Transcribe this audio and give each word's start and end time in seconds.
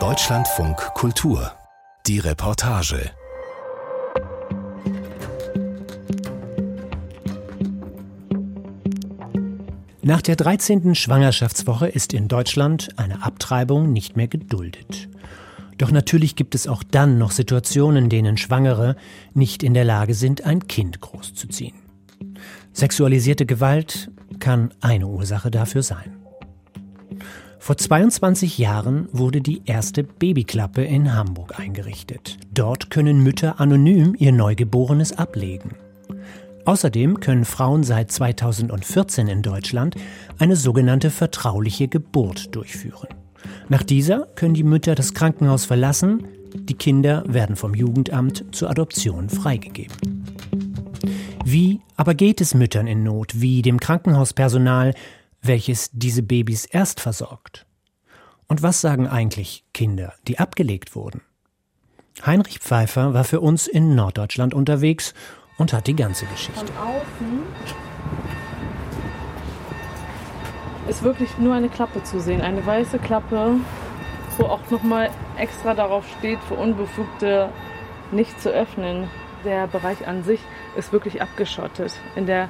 Deutschlandfunk 0.00 0.78
Kultur. 0.94 1.52
Die 2.06 2.20
Reportage. 2.20 3.10
Nach 10.00 10.22
der 10.22 10.36
13. 10.36 10.94
Schwangerschaftswoche 10.94 11.86
ist 11.86 12.14
in 12.14 12.28
Deutschland 12.28 12.88
eine 12.96 13.22
Abtreibung 13.22 13.92
nicht 13.92 14.16
mehr 14.16 14.28
geduldet. 14.28 15.10
Doch 15.76 15.90
natürlich 15.90 16.34
gibt 16.34 16.54
es 16.54 16.66
auch 16.66 16.82
dann 16.82 17.18
noch 17.18 17.30
Situationen, 17.30 18.08
denen 18.08 18.38
Schwangere 18.38 18.96
nicht 19.34 19.62
in 19.62 19.74
der 19.74 19.84
Lage 19.84 20.14
sind, 20.14 20.46
ein 20.46 20.66
Kind 20.66 21.02
großzuziehen. 21.02 21.74
Sexualisierte 22.72 23.44
Gewalt 23.44 24.10
kann 24.38 24.72
eine 24.80 25.08
Ursache 25.08 25.50
dafür 25.50 25.82
sein. 25.82 26.21
Vor 27.62 27.76
22 27.76 28.58
Jahren 28.58 29.08
wurde 29.12 29.40
die 29.40 29.62
erste 29.66 30.02
Babyklappe 30.02 30.82
in 30.82 31.14
Hamburg 31.14 31.60
eingerichtet. 31.60 32.36
Dort 32.52 32.90
können 32.90 33.22
Mütter 33.22 33.60
anonym 33.60 34.16
ihr 34.18 34.32
Neugeborenes 34.32 35.16
ablegen. 35.16 35.76
Außerdem 36.64 37.20
können 37.20 37.44
Frauen 37.44 37.84
seit 37.84 38.10
2014 38.10 39.28
in 39.28 39.42
Deutschland 39.42 39.94
eine 40.40 40.56
sogenannte 40.56 41.10
vertrauliche 41.10 41.86
Geburt 41.86 42.52
durchführen. 42.56 43.06
Nach 43.68 43.84
dieser 43.84 44.26
können 44.34 44.54
die 44.54 44.64
Mütter 44.64 44.96
das 44.96 45.14
Krankenhaus 45.14 45.64
verlassen, 45.64 46.26
die 46.52 46.74
Kinder 46.74 47.22
werden 47.28 47.54
vom 47.54 47.76
Jugendamt 47.76 48.44
zur 48.50 48.70
Adoption 48.70 49.28
freigegeben. 49.28 50.24
Wie 51.44 51.78
aber 51.96 52.14
geht 52.14 52.40
es 52.40 52.54
Müttern 52.54 52.88
in 52.88 53.04
Not, 53.04 53.40
wie 53.40 53.62
dem 53.62 53.78
Krankenhauspersonal, 53.78 54.94
welches 55.42 55.90
diese 55.92 56.22
Babys 56.22 56.64
erst 56.64 57.00
versorgt? 57.00 57.66
Und 58.46 58.62
was 58.62 58.80
sagen 58.80 59.08
eigentlich 59.08 59.64
Kinder, 59.74 60.14
die 60.28 60.38
abgelegt 60.38 60.94
wurden? 60.94 61.22
Heinrich 62.24 62.60
Pfeiffer 62.60 63.14
war 63.14 63.24
für 63.24 63.40
uns 63.40 63.66
in 63.66 63.94
Norddeutschland 63.94 64.54
unterwegs 64.54 65.14
und 65.58 65.72
hat 65.72 65.86
die 65.86 65.96
ganze 65.96 66.26
Geschichte. 66.26 66.66
Von 66.66 66.76
außen 66.76 67.42
ist 70.88 71.02
wirklich 71.02 71.38
nur 71.38 71.54
eine 71.54 71.68
Klappe 71.68 72.02
zu 72.02 72.20
sehen, 72.20 72.40
eine 72.40 72.64
weiße 72.64 72.98
Klappe, 72.98 73.56
wo 74.36 74.44
auch 74.44 74.70
nochmal 74.70 75.10
extra 75.38 75.74
darauf 75.74 76.06
steht, 76.18 76.38
für 76.40 76.54
Unbefugte 76.54 77.50
nicht 78.10 78.40
zu 78.40 78.50
öffnen. 78.50 79.08
Der 79.44 79.66
Bereich 79.66 80.06
an 80.06 80.22
sich 80.22 80.40
ist 80.76 80.92
wirklich 80.92 81.22
abgeschottet, 81.22 81.94
in 82.14 82.26
der 82.26 82.48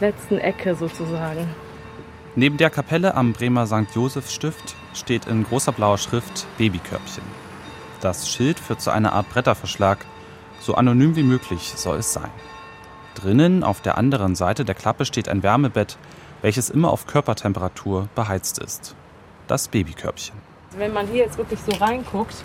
letzten 0.00 0.38
Ecke 0.38 0.74
sozusagen. 0.74 1.48
Neben 2.38 2.56
der 2.56 2.70
Kapelle 2.70 3.16
am 3.16 3.32
Bremer 3.32 3.66
St. 3.66 3.92
Joseph 3.96 4.30
Stift 4.30 4.76
steht 4.94 5.26
in 5.26 5.42
großer 5.42 5.72
blauer 5.72 5.98
Schrift 5.98 6.46
Babykörbchen. 6.56 7.24
Das 8.00 8.30
Schild 8.30 8.60
führt 8.60 8.80
zu 8.80 8.92
einer 8.92 9.12
Art 9.12 9.28
Bretterverschlag, 9.28 10.06
so 10.60 10.76
anonym 10.76 11.16
wie 11.16 11.24
möglich 11.24 11.72
soll 11.74 11.98
es 11.98 12.12
sein. 12.12 12.30
Drinnen 13.16 13.64
auf 13.64 13.80
der 13.80 13.98
anderen 13.98 14.36
Seite 14.36 14.64
der 14.64 14.76
Klappe 14.76 15.04
steht 15.04 15.28
ein 15.28 15.42
Wärmebett, 15.42 15.98
welches 16.40 16.70
immer 16.70 16.92
auf 16.92 17.08
Körpertemperatur 17.08 18.08
beheizt 18.14 18.60
ist. 18.60 18.94
Das 19.48 19.66
Babykörbchen. 19.66 20.36
Wenn 20.76 20.92
man 20.92 21.08
hier 21.08 21.24
jetzt 21.24 21.38
wirklich 21.38 21.58
so 21.58 21.72
reinguckt, 21.72 22.36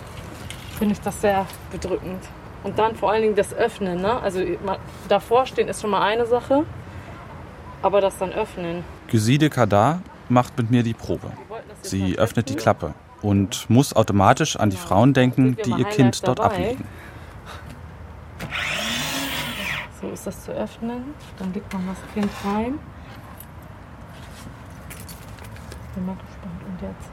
finde 0.76 0.94
ich 0.94 1.00
das 1.02 1.20
sehr 1.20 1.46
bedrückend. 1.70 2.24
Und 2.64 2.80
dann 2.80 2.96
vor 2.96 3.12
allen 3.12 3.22
Dingen 3.22 3.36
das 3.36 3.54
Öffnen. 3.54 4.02
Ne? 4.02 4.20
Also 4.20 4.40
davor 5.06 5.46
stehen 5.46 5.68
ist 5.68 5.82
schon 5.82 5.90
mal 5.90 6.02
eine 6.02 6.26
Sache, 6.26 6.64
aber 7.84 8.00
das 8.00 8.16
dann 8.16 8.32
öffnen. 8.32 8.82
Gyside 9.08 9.50
Kadar 9.50 10.00
macht 10.30 10.56
mit 10.56 10.70
mir 10.70 10.82
die 10.82 10.94
Probe. 10.94 11.30
Sie 11.82 12.18
öffnet 12.18 12.48
die 12.48 12.54
Klappe 12.54 12.94
und 13.20 13.68
muss 13.68 13.94
automatisch 13.94 14.56
an 14.56 14.70
die 14.70 14.78
Frauen 14.78 15.12
denken, 15.12 15.56
die 15.64 15.70
ihr 15.70 15.84
Kind 15.84 16.26
dort 16.26 16.40
ablegen. 16.40 16.84
So 20.00 20.08
ist 20.08 20.26
das 20.26 20.44
zu 20.44 20.52
öffnen. 20.52 21.14
Dann 21.38 21.52
legt 21.52 21.70
man 21.74 21.86
das 21.86 21.98
Kind 22.14 22.30
rein. 22.44 22.78
Bin 25.94 26.06
mal 26.06 26.16
gespannt. 26.16 26.60
Und 26.66 26.82
jetzt? 26.82 27.10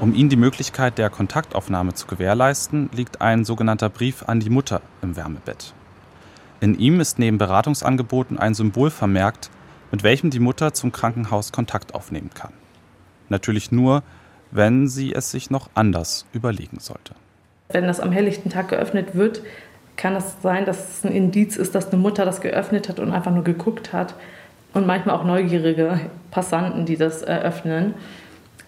Um 0.00 0.14
ihnen 0.14 0.30
die 0.30 0.36
Möglichkeit 0.36 0.96
der 0.96 1.10
Kontaktaufnahme 1.10 1.92
zu 1.92 2.06
gewährleisten, 2.06 2.88
liegt 2.92 3.20
ein 3.20 3.44
sogenannter 3.44 3.90
Brief 3.90 4.22
an 4.26 4.40
die 4.40 4.48
Mutter 4.48 4.80
im 5.02 5.16
Wärmebett. 5.16 5.74
In 6.60 6.78
ihm 6.78 7.00
ist 7.00 7.18
neben 7.18 7.38
Beratungsangeboten 7.38 8.38
ein 8.38 8.54
Symbol 8.54 8.90
vermerkt, 8.90 9.50
mit 9.92 10.02
welchem 10.02 10.30
die 10.30 10.40
Mutter 10.40 10.74
zum 10.74 10.92
Krankenhaus 10.92 11.52
Kontakt 11.52 11.94
aufnehmen 11.94 12.30
kann. 12.34 12.52
Natürlich 13.28 13.70
nur, 13.70 14.02
wenn 14.50 14.88
sie 14.88 15.14
es 15.14 15.30
sich 15.30 15.50
noch 15.50 15.70
anders 15.74 16.26
überlegen 16.32 16.80
sollte. 16.80 17.14
Wenn 17.68 17.86
das 17.86 18.00
am 18.00 18.12
helllichten 18.12 18.50
Tag 18.50 18.68
geöffnet 18.68 19.14
wird, 19.14 19.42
kann 19.96 20.16
es 20.16 20.36
sein, 20.42 20.64
dass 20.64 20.98
es 20.98 21.04
ein 21.04 21.12
Indiz 21.12 21.56
ist, 21.56 21.74
dass 21.74 21.88
eine 21.88 22.00
Mutter 22.00 22.24
das 22.24 22.40
geöffnet 22.40 22.88
hat 22.88 22.98
und 22.98 23.12
einfach 23.12 23.32
nur 23.32 23.44
geguckt 23.44 23.92
hat. 23.92 24.14
Und 24.74 24.86
manchmal 24.86 25.16
auch 25.16 25.24
neugierige 25.24 26.00
Passanten, 26.30 26.86
die 26.86 26.96
das 26.96 27.22
eröffnen. 27.22 27.94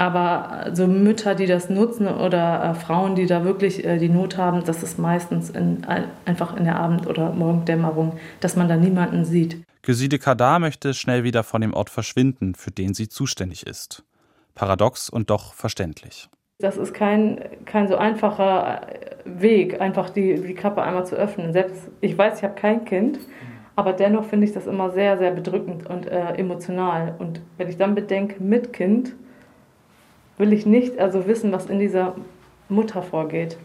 Aber 0.00 0.70
so 0.72 0.86
Mütter, 0.86 1.34
die 1.34 1.44
das 1.44 1.68
nutzen 1.68 2.08
oder 2.08 2.64
äh, 2.64 2.74
Frauen, 2.74 3.16
die 3.16 3.26
da 3.26 3.44
wirklich 3.44 3.84
äh, 3.84 3.98
die 3.98 4.08
Not 4.08 4.38
haben, 4.38 4.64
das 4.64 4.82
ist 4.82 4.98
meistens 4.98 5.50
in, 5.50 5.86
einfach 6.24 6.56
in 6.56 6.64
der 6.64 6.76
Abend- 6.76 7.06
oder 7.06 7.32
Morgendämmerung, 7.32 8.18
dass 8.40 8.56
man 8.56 8.66
da 8.66 8.78
niemanden 8.78 9.26
sieht. 9.26 9.62
Geside 9.82 10.18
Kadar 10.18 10.58
möchte 10.58 10.94
schnell 10.94 11.22
wieder 11.22 11.42
von 11.42 11.60
dem 11.60 11.74
Ort 11.74 11.90
verschwinden, 11.90 12.54
für 12.54 12.70
den 12.70 12.94
sie 12.94 13.10
zuständig 13.10 13.66
ist. 13.66 14.02
Paradox 14.54 15.10
und 15.10 15.28
doch 15.28 15.52
verständlich. 15.52 16.30
Das 16.60 16.78
ist 16.78 16.94
kein, 16.94 17.38
kein 17.66 17.86
so 17.86 17.96
einfacher 17.96 18.86
Weg, 19.26 19.82
einfach 19.82 20.08
die, 20.08 20.40
die 20.40 20.54
Kappe 20.54 20.82
einmal 20.82 21.04
zu 21.04 21.14
öffnen. 21.14 21.52
Selbst 21.52 21.90
ich 22.00 22.16
weiß, 22.16 22.38
ich 22.38 22.44
habe 22.44 22.54
kein 22.54 22.86
Kind, 22.86 23.18
aber 23.76 23.92
dennoch 23.92 24.24
finde 24.24 24.46
ich 24.46 24.54
das 24.54 24.66
immer 24.66 24.92
sehr, 24.92 25.18
sehr 25.18 25.32
bedrückend 25.32 25.90
und 25.90 26.06
äh, 26.06 26.36
emotional. 26.36 27.16
Und 27.18 27.42
wenn 27.58 27.68
ich 27.68 27.76
dann 27.76 27.94
bedenke, 27.94 28.42
mit 28.42 28.72
Kind, 28.72 29.14
will 30.40 30.52
ich 30.52 30.66
nicht 30.66 30.98
also 30.98 31.26
wissen, 31.26 31.52
was 31.52 31.66
in 31.66 31.78
dieser 31.78 32.16
Mutter 32.68 33.02
vorgeht. 33.02 33.58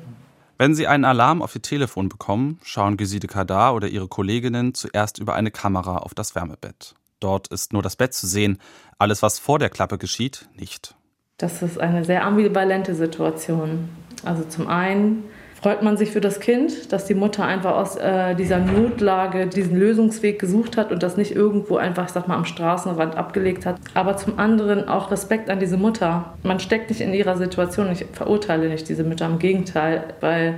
Wenn 0.58 0.76
Sie 0.76 0.88
einen 0.88 1.06
Alarm 1.06 1.42
auf 1.42 1.56
Ihr 1.56 1.62
Telefon 1.62 2.08
bekommen, 2.08 2.60
schauen 2.64 2.98
Geside 2.98 3.28
Kadar 3.28 3.76
oder 3.76 3.88
ihre 3.88 4.08
Kolleginnen 4.08 4.74
zuerst 4.74 5.18
über 5.18 5.34
eine 5.34 5.52
Kamera 5.52 5.98
auf 5.98 6.14
das 6.14 6.36
Wärmebett. 6.36 6.96
Dort 7.20 7.48
ist 7.48 7.74
nur 7.74 7.82
das 7.82 7.96
Bett 7.96 8.14
zu 8.14 8.28
sehen, 8.28 8.60
alles, 8.98 9.22
was 9.22 9.40
vor 9.40 9.60
der 9.60 9.70
Klappe 9.70 9.98
geschieht, 9.98 10.48
nicht. 10.56 10.96
Das 11.38 11.62
ist 11.62 11.80
eine 11.80 12.06
sehr 12.06 12.26
ambivalente 12.26 12.96
Situation. 12.96 13.90
Also 14.24 14.44
zum 14.44 14.68
einen 14.68 15.24
freut 15.62 15.82
man 15.82 15.98
sich 15.98 16.12
für 16.12 16.22
das 16.22 16.40
Kind, 16.40 16.92
dass 16.92 17.06
die 17.06 17.16
Mutter 17.16 17.46
einfach 17.46 17.76
aus 17.76 17.96
äh, 17.96 18.36
dieser 18.36 18.60
Notlage 18.60 19.48
diesen 19.48 19.78
Lösungsweg 19.78 20.38
gesucht 20.38 20.78
hat 20.78 20.92
und 20.92 21.02
das 21.02 21.18
nicht 21.18 21.36
irgendwo 21.36 21.78
einfach, 21.78 22.10
sag 22.10 22.28
mal, 22.28 22.36
am 22.36 22.46
Straßenrand 22.46 23.16
abgelegt 23.16 23.66
hat. 23.66 23.78
Aber 23.94 24.18
zum 24.18 24.38
anderen 24.38 24.88
auch 24.88 25.12
Respekt 25.12 25.50
an 25.50 25.60
diese 25.60 25.78
Mutter. 25.78 26.34
Man 26.44 26.60
steckt 26.60 26.90
nicht 26.90 27.02
in 27.02 27.14
ihrer 27.14 27.38
Situation. 27.38 27.92
Ich 27.92 28.06
verurteile 28.12 28.70
nicht 28.70 28.88
diese 28.90 29.04
Mütter, 29.04 29.26
im 29.26 29.40
Gegenteil, 29.40 30.04
weil 30.20 30.56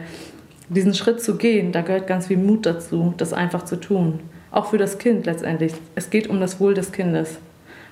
diesen 0.69 0.93
Schritt 0.93 1.21
zu 1.21 1.37
gehen, 1.37 1.71
da 1.71 1.81
gehört 1.81 2.07
ganz 2.07 2.27
viel 2.27 2.37
Mut 2.37 2.65
dazu, 2.65 3.13
das 3.17 3.31
einfach 3.31 3.63
zu 3.63 3.77
tun. 3.77 4.19
Auch 4.51 4.65
für 4.65 4.77
das 4.77 4.97
Kind 4.97 5.25
letztendlich. 5.25 5.73
Es 5.95 6.09
geht 6.09 6.27
um 6.27 6.39
das 6.39 6.59
Wohl 6.59 6.73
des 6.73 6.91
Kindes. 6.91 7.39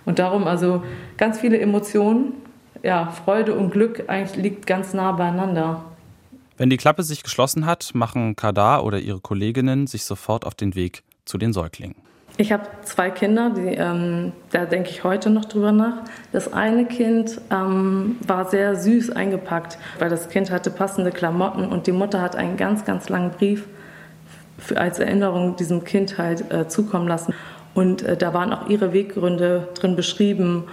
Und 0.05 0.19
darum 0.19 0.45
also 0.47 0.83
ganz 1.17 1.39
viele 1.39 1.59
Emotionen, 1.59 2.33
ja, 2.83 3.07
Freude 3.07 3.55
und 3.55 3.71
Glück 3.71 4.03
eigentlich 4.07 4.35
liegt 4.35 4.67
ganz 4.67 4.93
nah 4.93 5.11
beieinander. 5.11 5.85
Wenn 6.57 6.69
die 6.69 6.77
Klappe 6.77 7.03
sich 7.03 7.21
geschlossen 7.21 7.65
hat, 7.65 7.91
machen 7.93 8.37
Kadar 8.37 8.85
oder 8.85 8.99
ihre 8.99 9.19
Kolleginnen 9.19 9.87
sich 9.87 10.05
sofort 10.05 10.45
auf 10.45 10.55
den 10.55 10.73
Weg 10.73 11.03
zu 11.25 11.37
den 11.37 11.51
Säuglingen. 11.51 11.95
Ich 12.37 12.51
habe 12.51 12.63
zwei 12.83 13.11
Kinder, 13.11 13.49
die, 13.49 13.75
ähm, 13.75 14.31
da 14.51 14.65
denke 14.65 14.89
ich 14.89 15.03
heute 15.03 15.29
noch 15.29 15.45
drüber 15.45 15.71
nach. 15.71 16.03
Das 16.31 16.51
eine 16.51 16.85
Kind 16.85 17.39
ähm, 17.49 18.17
war 18.25 18.49
sehr 18.49 18.75
süß 18.75 19.11
eingepackt, 19.11 19.77
weil 19.99 20.09
das 20.09 20.29
Kind 20.29 20.49
hatte 20.51 20.69
passende 20.69 21.11
Klamotten 21.11 21.65
und 21.65 21.87
die 21.87 21.93
Mutter 21.93 22.21
hat 22.21 22.35
einen 22.35 22.57
ganz, 22.57 22.83
ganz 22.85 23.09
langen 23.09 23.31
Brief 23.31 23.65
für, 24.57 24.77
als 24.77 24.99
Erinnerung 24.99 25.55
diesem 25.55 25.83
Kind 25.83 26.17
halt 26.17 26.51
äh, 26.51 26.67
zukommen 26.67 27.07
lassen. 27.07 27.33
Und 27.73 28.03
äh, 28.03 28.15
da 28.17 28.33
waren 28.33 28.53
auch 28.53 28.69
ihre 28.69 28.93
Weggründe 28.93 29.69
drin 29.73 29.95
beschrieben 29.95 30.65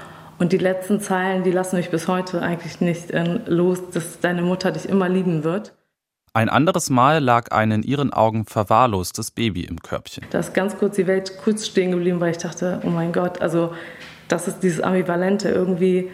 und 0.43 0.53
die 0.53 0.59
letzten 0.59 0.99
Zeilen, 0.99 1.45
die 1.45 1.53
lassen 1.53 1.77
mich 1.77 1.91
bis 1.91 2.09
heute 2.09 2.43
eigentlich 2.43 2.81
nicht 2.81 3.13
äh, 3.13 3.39
los, 3.47 3.91
dass 3.91 4.19
deine 4.19 4.43
Mutter 4.43 4.73
dich 4.73 4.89
immer 4.89 5.09
lieben 5.09 5.45
wird. 5.45 5.73
Ein 6.35 6.49
anderes 6.49 6.89
Mal 6.89 7.23
lag 7.23 7.53
ein 7.53 7.71
in 7.73 7.83
ihren 7.83 8.11
Augen 8.11 8.47
verwahrlostes 8.47 9.31
Baby 9.33 9.65
im 9.65 9.83
Körbchen. 9.83 10.25
Da 10.31 10.39
ist 10.39 10.55
ganz 10.55 10.79
kurz 10.79 10.97
die 10.97 11.07
Welt 11.07 11.37
kurz 11.45 11.67
stehen 11.67 11.91
geblieben, 11.91 12.21
weil 12.21 12.31
ich 12.31 12.39
dachte, 12.39 12.81
oh 12.85 12.89
mein 12.89 13.13
Gott, 13.13 13.43
also 13.43 13.75
das 14.29 14.49
ist 14.49 14.61
dieses 14.61 14.81
Ambivalente. 14.81 15.51
Irgendwie 15.51 16.11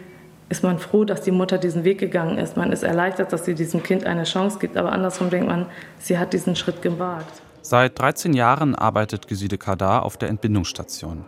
ist 0.49 0.65
man 0.65 0.81
froh, 0.81 1.05
dass 1.05 1.23
die 1.23 1.31
Mutter 1.31 1.57
diesen 1.57 1.85
Weg 1.85 1.99
gegangen 1.99 2.37
ist. 2.37 2.57
Man 2.57 2.73
ist 2.73 2.83
erleichtert, 2.83 3.33
dass 3.33 3.45
sie 3.45 3.55
diesem 3.55 3.85
Kind 3.85 4.07
eine 4.07 4.25
Chance 4.25 4.59
gibt, 4.59 4.77
aber 4.77 4.91
andersrum 4.91 5.31
denkt 5.31 5.47
man, 5.47 5.67
sie 6.01 6.19
hat 6.19 6.33
diesen 6.33 6.57
Schritt 6.57 6.83
gewagt. 6.83 7.41
Seit 7.63 7.97
13 8.01 8.33
Jahren 8.33 8.75
arbeitet 8.75 9.29
Geside 9.29 9.57
Kadar 9.57 10.03
auf 10.03 10.17
der 10.17 10.31
Entbindungsstation. 10.31 11.27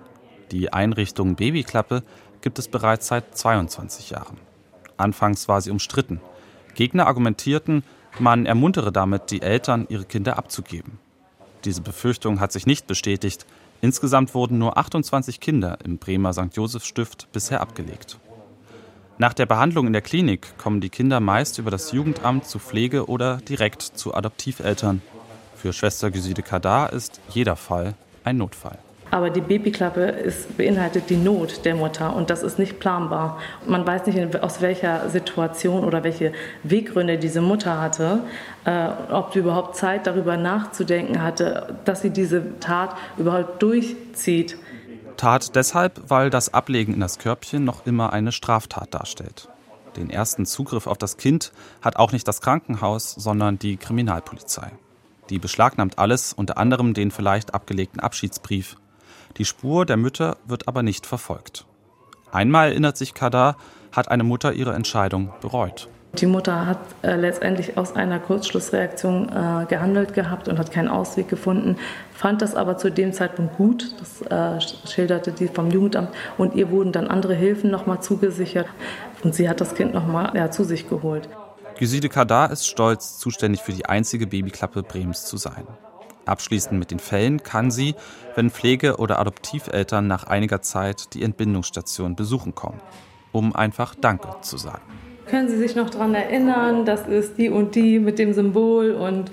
Die 0.50 0.72
Einrichtung 0.72 1.36
Babyklappe 1.36 2.02
gibt 2.40 2.58
es 2.58 2.66
bereits 2.66 3.06
seit 3.06 3.36
22 3.36 4.10
Jahren. 4.10 4.38
Anfangs 4.96 5.46
war 5.46 5.60
sie 5.60 5.70
umstritten. 5.70 6.20
Gegner 6.74 7.06
argumentierten, 7.06 7.84
man 8.18 8.46
ermuntere 8.46 8.92
damit 8.92 9.30
die 9.30 9.42
Eltern, 9.42 9.86
ihre 9.88 10.04
Kinder 10.04 10.38
abzugeben. 10.38 10.98
Diese 11.64 11.82
Befürchtung 11.82 12.40
hat 12.40 12.52
sich 12.52 12.66
nicht 12.66 12.86
bestätigt. 12.86 13.46
Insgesamt 13.80 14.34
wurden 14.34 14.58
nur 14.58 14.76
28 14.76 15.40
Kinder 15.40 15.78
im 15.84 15.98
Bremer 15.98 16.32
St. 16.32 16.54
Joseph 16.54 16.84
Stift 16.84 17.28
bisher 17.32 17.60
abgelegt. 17.60 18.18
Nach 19.18 19.34
der 19.34 19.46
Behandlung 19.46 19.86
in 19.86 19.92
der 19.92 20.02
Klinik 20.02 20.56
kommen 20.56 20.80
die 20.80 20.88
Kinder 20.88 21.20
meist 21.20 21.58
über 21.58 21.70
das 21.70 21.92
Jugendamt 21.92 22.46
zu 22.46 22.58
Pflege 22.58 23.06
oder 23.06 23.36
direkt 23.36 23.82
zu 23.82 24.14
Adoptiveltern. 24.14 25.02
Für 25.54 25.74
Schwester 25.74 26.10
Geside 26.10 26.42
Kadar 26.42 26.92
ist 26.92 27.20
jeder 27.28 27.56
Fall 27.56 27.94
ein 28.24 28.38
Notfall. 28.38 28.78
Aber 29.10 29.30
die 29.30 29.40
Babyklappe 29.40 30.02
ist, 30.02 30.56
beinhaltet 30.56 31.10
die 31.10 31.16
Not 31.16 31.64
der 31.64 31.74
Mutter 31.74 32.14
und 32.14 32.30
das 32.30 32.42
ist 32.42 32.58
nicht 32.58 32.78
planbar. 32.78 33.38
Man 33.66 33.86
weiß 33.86 34.06
nicht, 34.06 34.42
aus 34.42 34.60
welcher 34.60 35.08
Situation 35.08 35.84
oder 35.84 36.04
welche 36.04 36.32
Weggründe 36.62 37.18
diese 37.18 37.40
Mutter 37.40 37.80
hatte, 37.80 38.20
äh, 38.64 38.88
ob 39.10 39.32
sie 39.32 39.40
überhaupt 39.40 39.76
Zeit 39.76 40.06
darüber 40.06 40.36
nachzudenken 40.36 41.22
hatte, 41.22 41.74
dass 41.84 42.02
sie 42.02 42.10
diese 42.10 42.58
Tat 42.60 42.96
überhaupt 43.18 43.62
durchzieht. 43.62 44.56
Tat 45.16 45.54
deshalb, 45.56 46.00
weil 46.08 46.30
das 46.30 46.54
Ablegen 46.54 46.94
in 46.94 47.00
das 47.00 47.18
Körbchen 47.18 47.64
noch 47.64 47.86
immer 47.86 48.12
eine 48.12 48.32
Straftat 48.32 48.94
darstellt. 48.94 49.48
Den 49.96 50.08
ersten 50.08 50.46
Zugriff 50.46 50.86
auf 50.86 50.98
das 50.98 51.16
Kind 51.16 51.52
hat 51.82 51.96
auch 51.96 52.12
nicht 52.12 52.26
das 52.28 52.40
Krankenhaus, 52.40 53.10
sondern 53.12 53.58
die 53.58 53.76
Kriminalpolizei. 53.76 54.70
Die 55.30 55.38
beschlagnahmt 55.38 55.98
alles, 55.98 56.32
unter 56.32 56.58
anderem 56.58 56.94
den 56.94 57.10
vielleicht 57.10 57.54
abgelegten 57.54 58.00
Abschiedsbrief. 58.00 58.76
Die 59.36 59.44
Spur 59.44 59.86
der 59.86 59.96
Mütter 59.96 60.36
wird 60.46 60.68
aber 60.68 60.82
nicht 60.82 61.06
verfolgt. 61.06 61.66
Einmal 62.32 62.70
erinnert 62.70 62.96
sich 62.96 63.14
Kadar, 63.14 63.56
hat 63.92 64.10
eine 64.10 64.24
Mutter 64.24 64.52
ihre 64.52 64.74
Entscheidung 64.74 65.32
bereut. 65.40 65.88
Die 66.14 66.26
Mutter 66.26 66.66
hat 66.66 66.78
äh, 67.02 67.14
letztendlich 67.14 67.78
aus 67.78 67.94
einer 67.94 68.18
Kurzschlussreaktion 68.18 69.28
äh, 69.28 69.66
gehandelt 69.66 70.12
gehabt 70.12 70.48
und 70.48 70.58
hat 70.58 70.72
keinen 70.72 70.88
Ausweg 70.88 71.28
gefunden, 71.28 71.76
fand 72.12 72.42
das 72.42 72.56
aber 72.56 72.76
zu 72.76 72.90
dem 72.90 73.12
Zeitpunkt 73.12 73.56
gut, 73.56 73.94
das 74.00 74.22
äh, 74.22 74.88
schilderte 74.88 75.30
die 75.30 75.46
vom 75.46 75.70
Jugendamt, 75.70 76.10
und 76.36 76.56
ihr 76.56 76.70
wurden 76.70 76.90
dann 76.90 77.06
andere 77.06 77.34
Hilfen 77.34 77.70
nochmal 77.70 78.00
zugesichert 78.02 78.66
und 79.22 79.36
sie 79.36 79.48
hat 79.48 79.60
das 79.60 79.76
Kind 79.76 79.94
nochmal 79.94 80.32
ja, 80.34 80.50
zu 80.50 80.64
sich 80.64 80.88
geholt. 80.88 81.28
Giside 81.78 82.08
Kadar 82.08 82.50
ist 82.50 82.66
stolz, 82.66 83.18
zuständig 83.18 83.62
für 83.62 83.72
die 83.72 83.86
einzige 83.86 84.26
Babyklappe 84.26 84.82
Brems 84.82 85.26
zu 85.26 85.36
sein. 85.36 85.66
Abschließend 86.26 86.78
mit 86.78 86.90
den 86.90 86.98
Fällen 86.98 87.42
kann 87.42 87.70
sie, 87.70 87.94
wenn 88.34 88.50
Pflege- 88.50 88.96
oder 88.96 89.18
Adoptiveltern 89.18 90.06
nach 90.06 90.24
einiger 90.24 90.62
Zeit 90.62 91.14
die 91.14 91.22
Entbindungsstation 91.22 92.16
besuchen 92.16 92.54
kommen, 92.54 92.80
um 93.32 93.54
einfach 93.54 93.94
Danke 93.94 94.28
zu 94.42 94.56
sagen. 94.56 94.82
Können 95.26 95.48
Sie 95.48 95.58
sich 95.58 95.76
noch 95.76 95.90
daran 95.90 96.14
erinnern, 96.14 96.84
das 96.84 97.06
ist 97.06 97.38
die 97.38 97.50
und 97.50 97.74
die 97.74 98.00
mit 98.00 98.18
dem 98.18 98.32
Symbol 98.32 98.92
und 98.92 99.30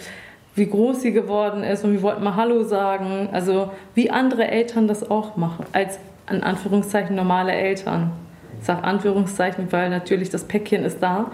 wie 0.57 0.67
groß 0.67 1.01
sie 1.01 1.11
geworden 1.11 1.63
ist 1.63 1.83
und 1.83 1.93
wir 1.93 2.01
wollten 2.01 2.23
mal 2.23 2.35
Hallo 2.35 2.63
sagen. 2.63 3.29
Also 3.31 3.71
wie 3.93 4.09
andere 4.09 4.47
Eltern 4.47 4.87
das 4.87 5.09
auch 5.09 5.37
machen, 5.37 5.65
als 5.71 5.99
in 6.29 6.43
Anführungszeichen 6.43 7.15
normale 7.15 7.51
Eltern. 7.51 8.11
Ich 8.59 8.65
sage 8.65 8.83
Anführungszeichen, 8.83 9.71
weil 9.71 9.89
natürlich 9.89 10.29
das 10.29 10.43
Päckchen 10.43 10.83
ist 10.83 10.99
da. 10.99 11.31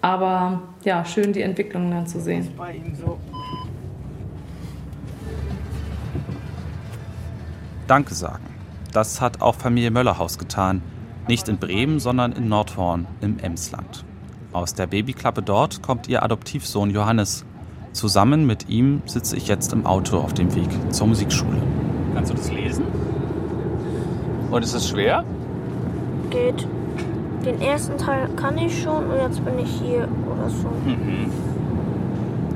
Aber 0.00 0.62
ja, 0.84 1.04
schön 1.04 1.32
die 1.32 1.42
Entwicklung 1.42 1.90
dann 1.90 2.06
zu 2.06 2.20
sehen. 2.20 2.48
Danke 7.86 8.14
sagen. 8.14 8.44
Das 8.92 9.20
hat 9.20 9.42
auch 9.42 9.54
Familie 9.54 9.90
Möllerhaus 9.90 10.38
getan. 10.38 10.82
Nicht 11.28 11.48
in 11.48 11.58
Bremen, 11.58 12.00
sondern 12.00 12.32
in 12.32 12.48
Nordhorn 12.48 13.06
im 13.20 13.38
Emsland. 13.38 14.04
Aus 14.52 14.74
der 14.74 14.86
Babyklappe 14.86 15.42
dort 15.42 15.82
kommt 15.82 16.08
ihr 16.08 16.22
Adoptivsohn 16.22 16.90
Johannes. 16.90 17.44
Zusammen 17.92 18.46
mit 18.46 18.68
ihm 18.68 19.02
sitze 19.06 19.36
ich 19.36 19.48
jetzt 19.48 19.72
im 19.72 19.86
Auto 19.86 20.18
auf 20.18 20.34
dem 20.34 20.54
Weg 20.54 20.68
zur 20.90 21.06
Musikschule. 21.06 21.62
Kannst 22.14 22.32
du 22.32 22.36
das 22.36 22.50
lesen? 22.50 22.84
Und 24.50 24.62
ist 24.62 24.74
es 24.74 24.88
schwer? 24.88 25.24
Geht. 26.30 26.66
Den 27.44 27.60
ersten 27.60 27.98
Teil 27.98 28.28
kann 28.36 28.58
ich 28.58 28.82
schon 28.82 29.06
und 29.06 29.18
jetzt 29.20 29.44
bin 29.44 29.58
ich 29.58 29.70
hier 29.70 30.08
oder 30.26 30.48
so. 30.50 30.68
Mhm. 30.84 31.30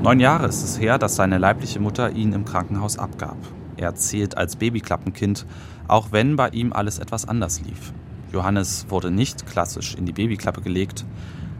Neun 0.01 0.19
Jahre 0.19 0.47
ist 0.47 0.63
es 0.63 0.79
her, 0.79 0.97
dass 0.97 1.15
seine 1.15 1.37
leibliche 1.37 1.79
Mutter 1.79 2.11
ihn 2.11 2.33
im 2.33 2.43
Krankenhaus 2.43 2.97
abgab. 2.97 3.37
Er 3.81 3.95
zählt 3.95 4.37
als 4.37 4.57
Babyklappenkind, 4.57 5.47
auch 5.87 6.11
wenn 6.11 6.35
bei 6.35 6.49
ihm 6.49 6.71
alles 6.71 6.99
etwas 6.99 7.27
anders 7.27 7.61
lief. 7.61 7.93
Johannes 8.31 8.85
wurde 8.89 9.09
nicht 9.09 9.47
klassisch 9.47 9.95
in 9.95 10.05
die 10.05 10.11
Babyklappe 10.11 10.61
gelegt. 10.61 11.03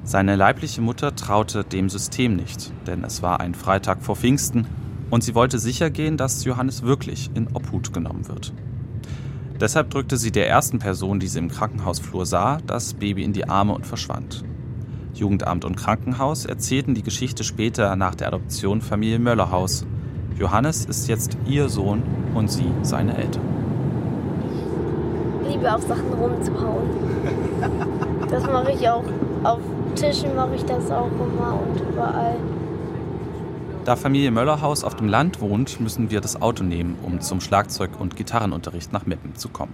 Seine 0.04 0.36
leibliche 0.36 0.82
Mutter 0.82 1.16
traute 1.16 1.64
dem 1.64 1.90
System 1.90 2.36
nicht, 2.36 2.72
denn 2.86 3.04
es 3.04 3.24
war 3.24 3.40
ein 3.40 3.56
Freitag 3.56 4.04
vor 4.04 4.16
Pfingsten 4.16 4.68
und 5.10 5.24
sie 5.24 5.34
wollte 5.34 5.58
sicher 5.58 5.90
gehen, 5.90 6.16
dass 6.16 6.46
Johannes 6.46 6.84
wirklich 6.84 7.32
in 7.34 7.48
Obhut 7.56 7.92
genommen 7.92 8.28
wird. 8.28 8.54
Deshalb 9.60 9.90
drückte 9.90 10.18
sie 10.18 10.32
der 10.32 10.48
ersten 10.48 10.78
Person, 10.78 11.20
die 11.20 11.28
sie 11.28 11.40
im 11.40 11.50
Krankenhausflur 11.50 12.28
sah, 12.28 12.60
das 12.68 12.94
Baby 12.94 13.24
in 13.24 13.34
die 13.34 13.50
Arme 13.50 13.74
und 13.74 13.88
verschwand. 13.88 14.44
Jugendamt 15.16 15.66
und 15.66 15.76
Krankenhaus 15.76 16.46
erzählten 16.46 16.94
die 16.94 17.04
Geschichte 17.04 17.44
später 17.44 17.96
nach 17.96 18.14
der 18.14 18.28
Adoption 18.28 18.82
Familie 18.82 19.20
Möllerhaus 19.20 19.86
Johannes 20.38 20.86
ist 20.86 21.08
jetzt 21.08 21.38
ihr 21.46 21.70
Sohn 21.70 22.04
und 22.34 22.52
sie 22.52 22.72
seine 22.82 23.18
Eltern. 23.18 23.44
Ich 25.44 25.56
liebe 25.56 25.74
auf 25.74 25.82
Sachen 25.84 26.14
rumzuhauen. 26.14 26.90
Das 28.30 28.46
mache 28.46 28.72
ich 28.72 28.90
auch. 28.90 29.04
Auf 29.44 29.60
Tischen 29.96 30.36
mache 30.36 30.56
ich 30.56 30.64
das 30.66 30.90
auch 30.90 31.08
immer 31.08 31.60
und 31.62 31.82
überall. 31.82 32.36
Da 33.84 33.96
Familie 33.96 34.32
Möllerhaus 34.32 34.84
auf 34.84 34.96
dem 34.96 35.08
Land 35.08 35.42
wohnt, 35.42 35.80
müssen 35.80 36.12
wir 36.12 36.22
das 36.22 36.40
Auto 36.42 36.64
nehmen, 36.64 36.98
um 37.02 37.20
zum 37.20 37.42
Schlagzeug- 37.42 38.00
und 38.00 38.16
Gitarrenunterricht 38.16 38.94
nach 38.94 39.08
Meppen 39.08 39.36
zu 39.36 39.50
kommen. 39.50 39.74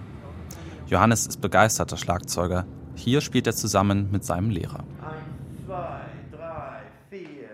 Johannes 0.88 1.28
ist 1.28 1.42
begeisterter 1.42 1.98
Schlagzeuger. 1.98 2.66
Hier 2.96 3.20
spielt 3.20 3.48
er 3.48 3.54
zusammen 3.54 4.10
mit 4.12 4.24
seinem 4.24 4.50
Lehrer. 4.50 4.86
Eins, 5.02 5.66
zwei, 5.66 6.00
drei, 6.32 6.84
vier. 7.10 7.50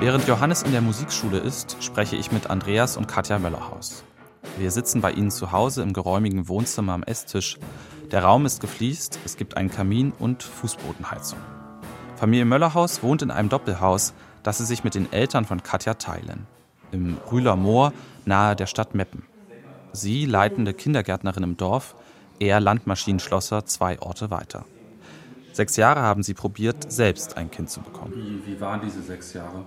Während 0.00 0.26
Johannes 0.26 0.62
in 0.62 0.72
der 0.72 0.80
Musikschule 0.80 1.36
ist, 1.36 1.76
spreche 1.82 2.16
ich 2.16 2.32
mit 2.32 2.48
Andreas 2.48 2.96
und 2.96 3.06
Katja 3.06 3.38
Möllerhaus. 3.38 4.02
Wir 4.56 4.70
sitzen 4.70 5.02
bei 5.02 5.12
ihnen 5.12 5.30
zu 5.30 5.52
Hause 5.52 5.82
im 5.82 5.92
geräumigen 5.92 6.48
Wohnzimmer 6.48 6.94
am 6.94 7.02
Esstisch. 7.02 7.58
Der 8.10 8.24
Raum 8.24 8.46
ist 8.46 8.62
gefliest, 8.62 9.18
es 9.26 9.36
gibt 9.36 9.58
einen 9.58 9.70
Kamin 9.70 10.14
und 10.18 10.42
Fußbodenheizung. 10.42 11.38
Familie 12.16 12.46
Möllerhaus 12.46 13.02
wohnt 13.02 13.20
in 13.20 13.30
einem 13.30 13.50
Doppelhaus, 13.50 14.14
das 14.42 14.56
sie 14.56 14.64
sich 14.64 14.84
mit 14.84 14.94
den 14.94 15.12
Eltern 15.12 15.44
von 15.44 15.62
Katja 15.62 15.92
teilen. 15.92 16.46
Im 16.92 17.18
Rühler 17.30 17.56
Moor 17.56 17.92
nahe 18.24 18.56
der 18.56 18.66
Stadt 18.66 18.94
Meppen. 18.94 19.24
Sie 19.92 20.24
leitende 20.24 20.72
Kindergärtnerin 20.72 21.42
im 21.42 21.56
Dorf, 21.58 21.94
er 22.38 22.58
Landmaschinenschlosser 22.58 23.66
zwei 23.66 24.00
Orte 24.00 24.30
weiter. 24.30 24.64
Sechs 25.52 25.76
Jahre 25.76 26.00
haben 26.00 26.22
sie 26.22 26.32
probiert, 26.32 26.90
selbst 26.90 27.36
ein 27.36 27.50
Kind 27.50 27.68
zu 27.68 27.82
bekommen. 27.82 28.14
Wie, 28.14 28.50
wie 28.50 28.60
waren 28.62 28.80
diese 28.80 29.02
sechs 29.02 29.34
Jahre? 29.34 29.66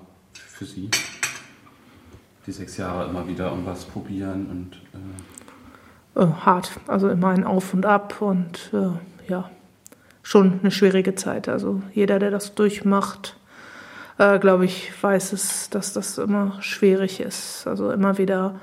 Für 0.54 0.66
Sie? 0.66 0.90
Die 2.46 2.52
sechs 2.52 2.78
Jahre 2.78 3.10
immer 3.10 3.28
wieder 3.28 3.50
irgendwas 3.50 3.86
probieren 3.86 4.48
und. 4.48 4.76
Äh 4.94 5.24
äh, 6.16 6.28
hart, 6.46 6.72
also 6.88 7.10
immer 7.10 7.30
ein 7.30 7.44
Auf 7.44 7.74
und 7.74 7.86
Ab 7.86 8.22
und 8.22 8.72
äh, 8.74 9.30
ja, 9.30 9.50
schon 10.22 10.60
eine 10.62 10.72
schwierige 10.72 11.16
Zeit. 11.16 11.50
Also 11.50 11.82
jeder, 11.94 12.20
der 12.20 12.32
das 12.32 12.54
durchmacht, 12.54 13.38
äh, 14.20 14.38
glaube 14.40 14.66
ich, 14.66 14.92
weiß 15.02 15.34
es, 15.34 15.70
dass 15.70 15.94
das 15.94 16.18
immer 16.18 16.62
schwierig 16.62 17.20
ist. 17.20 17.66
Also 17.66 17.92
immer 17.92 18.18
wieder 18.18 18.60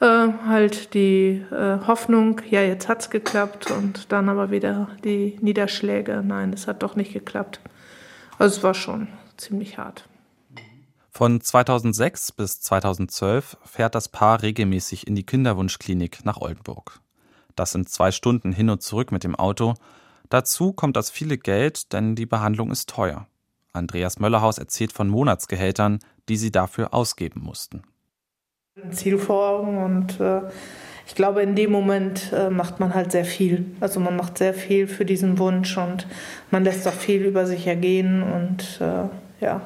äh, 0.00 0.28
halt 0.46 0.94
die 0.94 1.42
äh, 1.50 1.78
Hoffnung, 1.86 2.42
ja, 2.50 2.60
jetzt 2.60 2.88
hat 2.88 3.00
es 3.00 3.10
geklappt 3.10 3.70
und 3.70 4.12
dann 4.12 4.28
aber 4.28 4.50
wieder 4.50 4.88
die 5.04 5.38
Niederschläge, 5.40 6.22
nein, 6.24 6.52
es 6.52 6.66
hat 6.66 6.82
doch 6.82 6.96
nicht 6.96 7.12
geklappt. 7.12 7.60
Also 8.38 8.58
es 8.58 8.62
war 8.62 8.74
schon 8.74 9.08
ziemlich 9.36 9.78
hart. 9.78 10.04
Von 11.12 11.40
2006 11.40 12.32
bis 12.32 12.60
2012 12.60 13.58
fährt 13.64 13.94
das 13.94 14.08
Paar 14.08 14.42
regelmäßig 14.42 15.06
in 15.06 15.16
die 15.16 15.26
Kinderwunschklinik 15.26 16.24
nach 16.24 16.40
Oldenburg. 16.40 17.00
Das 17.56 17.72
sind 17.72 17.88
zwei 17.88 18.12
Stunden 18.12 18.52
hin 18.52 18.70
und 18.70 18.82
zurück 18.82 19.10
mit 19.10 19.24
dem 19.24 19.34
Auto. 19.34 19.74
Dazu 20.28 20.72
kommt 20.72 20.96
das 20.96 21.10
viele 21.10 21.36
Geld, 21.36 21.92
denn 21.92 22.14
die 22.14 22.26
Behandlung 22.26 22.70
ist 22.70 22.88
teuer. 22.88 23.26
Andreas 23.72 24.20
Möllerhaus 24.20 24.58
erzählt 24.58 24.92
von 24.92 25.08
Monatsgehältern, 25.08 25.98
die 26.28 26.36
sie 26.36 26.52
dafür 26.52 26.94
ausgeben 26.94 27.42
mussten. 27.42 27.82
Ziel 28.92 29.18
vor 29.18 29.48
Augen 29.48 29.82
und 29.82 30.20
äh, 30.20 30.42
ich 31.06 31.16
glaube, 31.16 31.42
in 31.42 31.56
dem 31.56 31.72
Moment 31.72 32.32
äh, 32.32 32.50
macht 32.50 32.78
man 32.78 32.94
halt 32.94 33.10
sehr 33.10 33.24
viel. 33.24 33.66
Also 33.80 33.98
man 33.98 34.16
macht 34.16 34.38
sehr 34.38 34.54
viel 34.54 34.86
für 34.86 35.04
diesen 35.04 35.38
Wunsch 35.38 35.76
und 35.76 36.06
man 36.52 36.62
lässt 36.62 36.86
auch 36.86 36.94
viel 36.94 37.22
über 37.22 37.46
sich 37.46 37.66
ergehen 37.66 38.22
und 38.22 38.80
äh, 38.80 39.44
ja, 39.44 39.60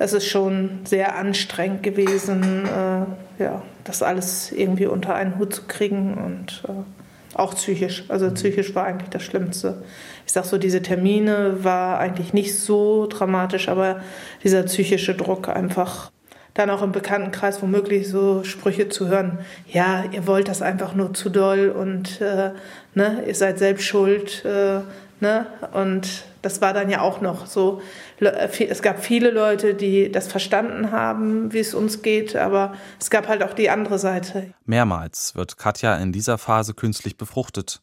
es 0.00 0.14
ist 0.14 0.26
schon 0.26 0.80
sehr 0.84 1.14
anstrengend 1.16 1.82
gewesen, 1.82 2.64
äh, 2.64 3.42
ja, 3.42 3.62
das 3.84 4.02
alles 4.02 4.50
irgendwie 4.50 4.86
unter 4.86 5.14
einen 5.14 5.38
Hut 5.38 5.54
zu 5.54 5.62
kriegen 5.68 6.14
und 6.14 6.62
äh, 6.66 7.36
auch 7.38 7.54
psychisch. 7.54 8.04
Also 8.08 8.30
psychisch 8.30 8.74
war 8.74 8.86
eigentlich 8.86 9.10
das 9.10 9.22
Schlimmste. 9.22 9.82
Ich 10.24 10.32
sag 10.32 10.46
so, 10.46 10.56
diese 10.56 10.80
Termine 10.80 11.62
war 11.64 11.98
eigentlich 11.98 12.32
nicht 12.32 12.58
so 12.58 13.06
dramatisch, 13.08 13.68
aber 13.68 14.00
dieser 14.42 14.62
psychische 14.62 15.14
Druck 15.14 15.50
einfach 15.50 16.10
dann 16.54 16.70
auch 16.70 16.82
im 16.82 16.92
Bekanntenkreis 16.92 17.60
womöglich 17.60 18.08
so 18.08 18.42
Sprüche 18.42 18.88
zu 18.88 19.08
hören, 19.08 19.38
ja, 19.68 20.04
ihr 20.12 20.26
wollt 20.26 20.48
das 20.48 20.62
einfach 20.62 20.94
nur 20.94 21.12
zu 21.12 21.28
doll 21.28 21.68
und 21.68 22.22
äh, 22.22 22.52
ne, 22.94 23.22
ihr 23.26 23.34
seid 23.34 23.58
selbst 23.58 23.84
schuld. 23.84 24.46
Äh, 24.46 24.80
ne? 25.20 25.46
Und 25.72 26.24
das 26.42 26.60
war 26.60 26.72
dann 26.72 26.90
ja 26.90 27.00
auch 27.00 27.20
noch 27.20 27.46
so. 27.46 27.80
Äh, 28.18 28.48
es 28.66 28.82
gab 28.82 29.02
viele 29.04 29.30
Leute, 29.30 29.74
die 29.74 30.10
das 30.10 30.28
verstanden 30.28 30.90
haben, 30.90 31.52
wie 31.52 31.58
es 31.58 31.74
uns 31.74 32.02
geht, 32.02 32.36
aber 32.36 32.74
es 32.98 33.10
gab 33.10 33.28
halt 33.28 33.42
auch 33.42 33.54
die 33.54 33.70
andere 33.70 33.98
Seite. 33.98 34.52
Mehrmals 34.64 35.34
wird 35.34 35.58
Katja 35.58 35.96
in 35.96 36.12
dieser 36.12 36.38
Phase 36.38 36.74
künstlich 36.74 37.16
befruchtet. 37.16 37.80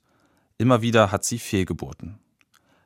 Immer 0.58 0.82
wieder 0.82 1.12
hat 1.12 1.24
sie 1.24 1.39
Fehlgeburten. 1.39 2.17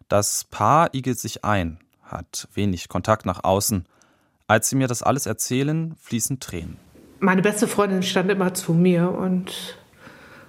Das 0.09 0.43
Paar 0.43 0.93
igelt 0.93 1.19
sich 1.19 1.45
ein, 1.45 1.79
hat 2.03 2.47
wenig 2.53 2.89
Kontakt 2.89 3.25
nach 3.25 3.43
außen. 3.43 3.85
Als 4.47 4.67
sie 4.67 4.75
mir 4.75 4.87
das 4.87 5.01
alles 5.01 5.25
erzählen, 5.25 5.95
fließen 6.01 6.41
Tränen. 6.41 6.77
Meine 7.19 7.41
beste 7.41 7.67
Freundin 7.67 8.03
stand 8.03 8.29
immer 8.29 8.53
zu 8.53 8.73
mir 8.73 9.09
und 9.11 9.77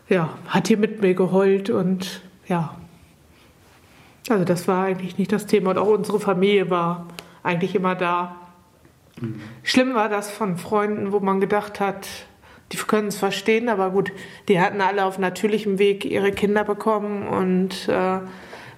ja, 0.08 0.36
hat 0.48 0.66
hier 0.66 0.78
mit 0.78 1.00
mir 1.00 1.14
geheult 1.14 1.70
und 1.70 2.22
ja. 2.48 2.76
Also 4.28 4.44
das 4.44 4.68
war 4.68 4.84
eigentlich 4.84 5.18
nicht 5.18 5.32
das 5.32 5.46
Thema 5.46 5.70
und 5.70 5.78
auch 5.78 5.88
unsere 5.88 6.20
Familie 6.20 6.70
war 6.70 7.06
eigentlich 7.42 7.74
immer 7.74 7.94
da. 7.94 8.36
Mhm. 9.20 9.40
Schlimm 9.62 9.94
war 9.94 10.08
das 10.08 10.30
von 10.30 10.56
Freunden, 10.56 11.12
wo 11.12 11.20
man 11.20 11.40
gedacht 11.40 11.80
hat, 11.80 12.08
die 12.72 12.76
können 12.76 13.08
es 13.08 13.16
verstehen, 13.16 13.68
aber 13.68 13.90
gut, 13.90 14.12
die 14.48 14.60
hatten 14.60 14.80
alle 14.80 15.04
auf 15.04 15.18
natürlichem 15.18 15.78
Weg 15.78 16.04
ihre 16.04 16.32
Kinder 16.32 16.64
bekommen 16.64 17.26
und 17.28 17.88
äh, 17.88 18.20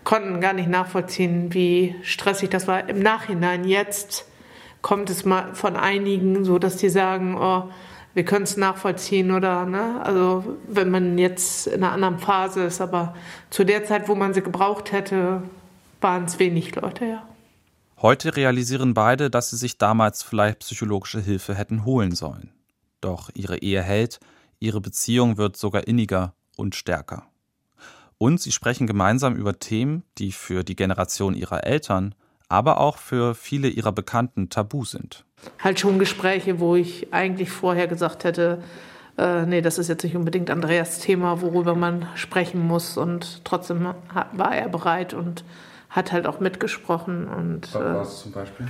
konnten 0.02 0.40
gar 0.40 0.52
nicht 0.52 0.68
nachvollziehen, 0.68 1.54
wie 1.54 1.94
stressig 2.02 2.50
das 2.50 2.66
war. 2.66 2.88
Im 2.88 2.98
Nachhinein 2.98 3.64
jetzt 3.64 4.26
kommt 4.82 5.10
es 5.10 5.24
mal 5.24 5.54
von 5.54 5.76
einigen 5.76 6.44
so, 6.44 6.58
dass 6.58 6.76
die 6.76 6.88
sagen, 6.88 7.36
oh, 7.38 7.70
wir 8.14 8.24
können 8.24 8.44
es 8.44 8.56
nachvollziehen 8.56 9.30
oder, 9.32 9.66
ne? 9.66 10.00
Also, 10.04 10.56
wenn 10.68 10.90
man 10.90 11.18
jetzt 11.18 11.66
in 11.66 11.82
einer 11.82 11.92
anderen 11.92 12.18
Phase 12.18 12.64
ist, 12.64 12.80
aber 12.80 13.14
zu 13.50 13.64
der 13.64 13.84
Zeit, 13.84 14.08
wo 14.08 14.14
man 14.14 14.32
sie 14.32 14.42
gebraucht 14.42 14.92
hätte, 14.92 15.42
waren 16.00 16.24
es 16.24 16.38
wenig 16.38 16.74
Leute, 16.76 17.04
ja. 17.04 17.28
Heute 18.00 18.36
realisieren 18.36 18.94
beide, 18.94 19.30
dass 19.30 19.50
sie 19.50 19.56
sich 19.56 19.78
damals 19.78 20.22
vielleicht 20.22 20.60
psychologische 20.60 21.20
Hilfe 21.20 21.54
hätten 21.54 21.84
holen 21.84 22.14
sollen. 22.14 22.52
Doch 23.00 23.30
ihre 23.34 23.58
Ehe 23.58 23.82
hält, 23.82 24.20
ihre 24.58 24.80
Beziehung 24.80 25.36
wird 25.36 25.56
sogar 25.56 25.86
inniger 25.86 26.34
und 26.56 26.74
stärker. 26.74 27.26
Und 28.18 28.40
sie 28.40 28.52
sprechen 28.52 28.86
gemeinsam 28.86 29.34
über 29.36 29.58
Themen, 29.58 30.04
die 30.18 30.32
für 30.32 30.64
die 30.64 30.76
Generation 30.76 31.34
ihrer 31.34 31.64
Eltern 31.64 32.14
aber 32.48 32.78
auch 32.78 32.98
für 32.98 33.34
viele 33.34 33.68
ihrer 33.68 33.92
Bekannten 33.92 34.48
tabu 34.48 34.84
sind. 34.84 35.24
Halt 35.62 35.80
schon 35.80 35.98
Gespräche, 35.98 36.60
wo 36.60 36.76
ich 36.76 37.12
eigentlich 37.12 37.50
vorher 37.50 37.86
gesagt 37.86 38.24
hätte, 38.24 38.62
äh, 39.16 39.46
nee, 39.46 39.60
das 39.60 39.78
ist 39.78 39.88
jetzt 39.88 40.02
nicht 40.02 40.16
unbedingt 40.16 40.50
Andreas 40.50 40.98
Thema, 40.98 41.40
worüber 41.40 41.74
man 41.74 42.06
sprechen 42.14 42.66
muss. 42.66 42.96
Und 42.96 43.44
trotzdem 43.44 43.86
war 44.32 44.54
er 44.54 44.68
bereit 44.68 45.14
und 45.14 45.44
hat 45.90 46.12
halt 46.12 46.26
auch 46.26 46.40
mitgesprochen. 46.40 47.28
Und, 47.28 47.74
äh, 47.74 47.94
was 47.94 48.22
zum 48.22 48.32
Beispiel? 48.32 48.66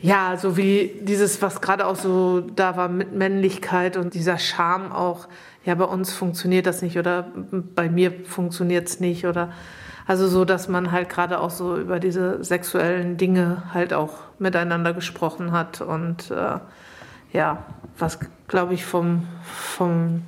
Ja, 0.00 0.36
so 0.36 0.56
wie 0.56 0.98
dieses, 1.02 1.40
was 1.42 1.60
gerade 1.60 1.86
auch 1.86 1.94
so 1.94 2.40
da 2.40 2.76
war 2.76 2.88
mit 2.88 3.12
Männlichkeit 3.12 3.96
und 3.96 4.14
dieser 4.14 4.38
Charme 4.38 4.90
auch, 4.90 5.28
ja, 5.64 5.76
bei 5.76 5.84
uns 5.84 6.12
funktioniert 6.12 6.66
das 6.66 6.82
nicht 6.82 6.98
oder 6.98 7.30
bei 7.74 7.88
mir 7.88 8.12
funktioniert 8.24 8.88
es 8.88 8.98
nicht 8.98 9.26
oder 9.26 9.52
also 10.06 10.28
so, 10.28 10.44
dass 10.44 10.68
man 10.68 10.92
halt 10.92 11.08
gerade 11.08 11.40
auch 11.40 11.50
so 11.50 11.76
über 11.76 12.00
diese 12.00 12.42
sexuellen 12.42 13.16
Dinge 13.16 13.64
halt 13.72 13.92
auch 13.92 14.14
miteinander 14.38 14.92
gesprochen 14.92 15.52
hat 15.52 15.80
und 15.80 16.30
äh, 16.30 16.58
ja, 17.32 17.64
was 17.98 18.18
glaube 18.48 18.74
ich 18.74 18.84
vom, 18.84 19.26
vom 19.42 20.22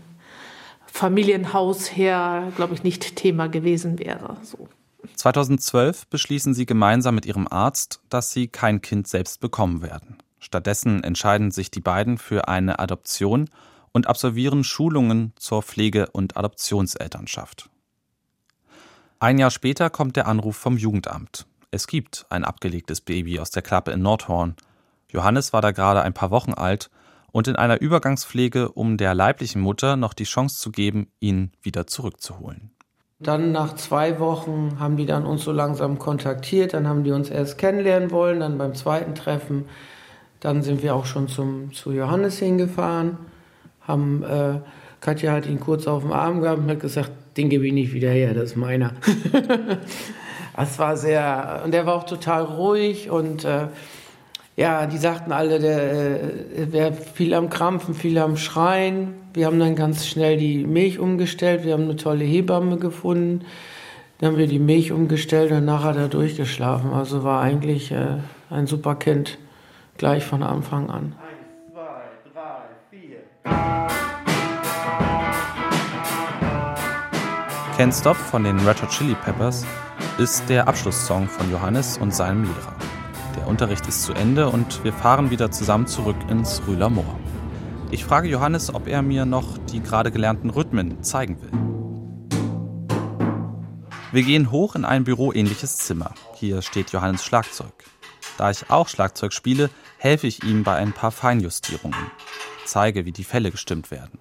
Familienhaus 0.86 1.96
her, 1.96 2.52
glaube 2.56 2.74
ich, 2.74 2.82
nicht 2.82 3.16
Thema 3.16 3.48
gewesen 3.48 3.98
wäre. 3.98 4.36
So. 4.42 4.68
2012 5.16 6.06
beschließen 6.06 6.54
sie 6.54 6.66
gemeinsam 6.66 7.14
mit 7.14 7.26
ihrem 7.26 7.48
Arzt, 7.48 8.00
dass 8.08 8.30
sie 8.30 8.48
kein 8.48 8.80
Kind 8.80 9.08
selbst 9.08 9.40
bekommen 9.40 9.82
werden. 9.82 10.18
Stattdessen 10.38 11.02
entscheiden 11.02 11.50
sich 11.50 11.70
die 11.70 11.80
beiden 11.80 12.16
für 12.18 12.48
eine 12.48 12.78
Adoption 12.78 13.50
und 13.92 14.06
absolvieren 14.06 14.64
Schulungen 14.64 15.32
zur 15.36 15.62
Pflege- 15.62 16.10
und 16.12 16.36
Adoptionselternschaft. 16.36 17.70
Ein 19.24 19.38
Jahr 19.38 19.50
später 19.50 19.88
kommt 19.88 20.16
der 20.16 20.28
Anruf 20.28 20.54
vom 20.54 20.76
Jugendamt. 20.76 21.46
Es 21.70 21.86
gibt 21.86 22.26
ein 22.28 22.44
abgelegtes 22.44 23.00
Baby 23.00 23.40
aus 23.40 23.50
der 23.50 23.62
Klappe 23.62 23.90
in 23.90 24.02
Nordhorn. 24.02 24.54
Johannes 25.08 25.54
war 25.54 25.62
da 25.62 25.70
gerade 25.70 26.02
ein 26.02 26.12
paar 26.12 26.30
Wochen 26.30 26.52
alt 26.52 26.90
und 27.32 27.48
in 27.48 27.56
einer 27.56 27.80
Übergangspflege, 27.80 28.68
um 28.72 28.98
der 28.98 29.14
leiblichen 29.14 29.62
Mutter 29.62 29.96
noch 29.96 30.12
die 30.12 30.24
Chance 30.24 30.60
zu 30.60 30.70
geben, 30.70 31.08
ihn 31.20 31.52
wieder 31.62 31.86
zurückzuholen. 31.86 32.72
Dann 33.18 33.50
nach 33.50 33.76
zwei 33.76 34.20
Wochen 34.20 34.76
haben 34.78 34.98
die 34.98 35.06
dann 35.06 35.24
uns 35.24 35.42
so 35.44 35.52
langsam 35.52 35.98
kontaktiert, 35.98 36.74
dann 36.74 36.86
haben 36.86 37.02
die 37.02 37.12
uns 37.12 37.30
erst 37.30 37.56
kennenlernen 37.56 38.10
wollen, 38.10 38.40
dann 38.40 38.58
beim 38.58 38.74
zweiten 38.74 39.14
Treffen, 39.14 39.64
dann 40.40 40.60
sind 40.60 40.82
wir 40.82 40.94
auch 40.94 41.06
schon 41.06 41.28
zum, 41.28 41.72
zu 41.72 41.92
Johannes 41.92 42.38
hingefahren, 42.40 43.16
haben, 43.80 44.22
äh, 44.22 44.60
Katja 45.00 45.32
hat 45.32 45.46
ihn 45.46 45.60
kurz 45.60 45.86
auf 45.86 46.02
dem 46.02 46.12
Arm 46.12 46.42
gehabt 46.42 46.58
und 46.58 46.68
hat 46.68 46.80
gesagt, 46.80 47.10
den 47.36 47.48
gebe 47.48 47.66
ich 47.66 47.72
nicht 47.72 47.92
wieder 47.92 48.10
her, 48.10 48.34
das 48.34 48.50
ist 48.50 48.56
meiner. 48.56 48.92
das 50.56 50.78
war 50.78 50.96
sehr, 50.96 51.62
und 51.64 51.72
der 51.72 51.86
war 51.86 51.94
auch 51.94 52.04
total 52.04 52.42
ruhig 52.42 53.10
und 53.10 53.44
äh, 53.44 53.68
ja, 54.56 54.86
die 54.86 54.98
sagten 54.98 55.32
alle, 55.32 55.58
der 55.58 56.22
äh, 56.22 56.72
wäre 56.72 56.92
viel 56.92 57.34
am 57.34 57.50
Krampfen, 57.50 57.94
viel 57.94 58.18
am 58.18 58.36
Schreien. 58.36 59.14
Wir 59.32 59.46
haben 59.46 59.58
dann 59.58 59.74
ganz 59.74 60.06
schnell 60.06 60.36
die 60.36 60.64
Milch 60.64 61.00
umgestellt, 61.00 61.64
wir 61.64 61.72
haben 61.72 61.84
eine 61.84 61.96
tolle 61.96 62.24
Hebamme 62.24 62.76
gefunden. 62.76 63.44
Dann 64.18 64.32
haben 64.32 64.38
wir 64.38 64.46
die 64.46 64.60
Milch 64.60 64.92
umgestellt 64.92 65.50
und 65.50 65.64
nachher 65.64 65.96
er 65.96 66.08
durchgeschlafen. 66.08 66.92
Also 66.92 67.24
war 67.24 67.42
eigentlich 67.42 67.90
äh, 67.90 68.18
ein 68.48 68.68
super 68.68 68.94
Kind 68.94 69.38
gleich 69.98 70.24
von 70.24 70.44
Anfang 70.44 70.88
an. 70.88 71.14
Can't 77.76 77.92
Stop 77.92 78.16
von 78.16 78.44
den 78.44 78.60
Red 78.60 78.80
Hot 78.82 78.90
Chili 78.90 79.16
Peppers 79.16 79.66
ist 80.16 80.48
der 80.48 80.68
Abschlusssong 80.68 81.26
von 81.26 81.50
Johannes 81.50 81.98
und 81.98 82.14
seinem 82.14 82.44
Lehrer. 82.44 82.76
Der 83.34 83.48
Unterricht 83.48 83.84
ist 83.88 84.04
zu 84.04 84.12
Ende 84.12 84.48
und 84.48 84.84
wir 84.84 84.92
fahren 84.92 85.32
wieder 85.32 85.50
zusammen 85.50 85.88
zurück 85.88 86.14
ins 86.28 86.62
Rühler 86.68 86.88
Moor. 86.88 87.18
Ich 87.90 88.04
frage 88.04 88.28
Johannes, 88.28 88.72
ob 88.72 88.86
er 88.86 89.02
mir 89.02 89.26
noch 89.26 89.58
die 89.72 89.82
gerade 89.82 90.12
gelernten 90.12 90.50
Rhythmen 90.50 91.02
zeigen 91.02 91.42
will. 91.42 91.50
Wir 94.12 94.22
gehen 94.22 94.52
hoch 94.52 94.76
in 94.76 94.84
ein 94.84 95.02
büroähnliches 95.02 95.78
Zimmer. 95.78 96.14
Hier 96.36 96.62
steht 96.62 96.92
Johannes 96.92 97.24
Schlagzeug. 97.24 97.74
Da 98.38 98.52
ich 98.52 98.70
auch 98.70 98.86
Schlagzeug 98.86 99.32
spiele, 99.32 99.68
helfe 99.98 100.28
ich 100.28 100.44
ihm 100.44 100.62
bei 100.62 100.76
ein 100.76 100.92
paar 100.92 101.10
Feinjustierungen. 101.10 101.98
Zeige, 102.66 103.04
wie 103.04 103.12
die 103.12 103.24
Fälle 103.24 103.50
gestimmt 103.50 103.90
werden 103.90 104.20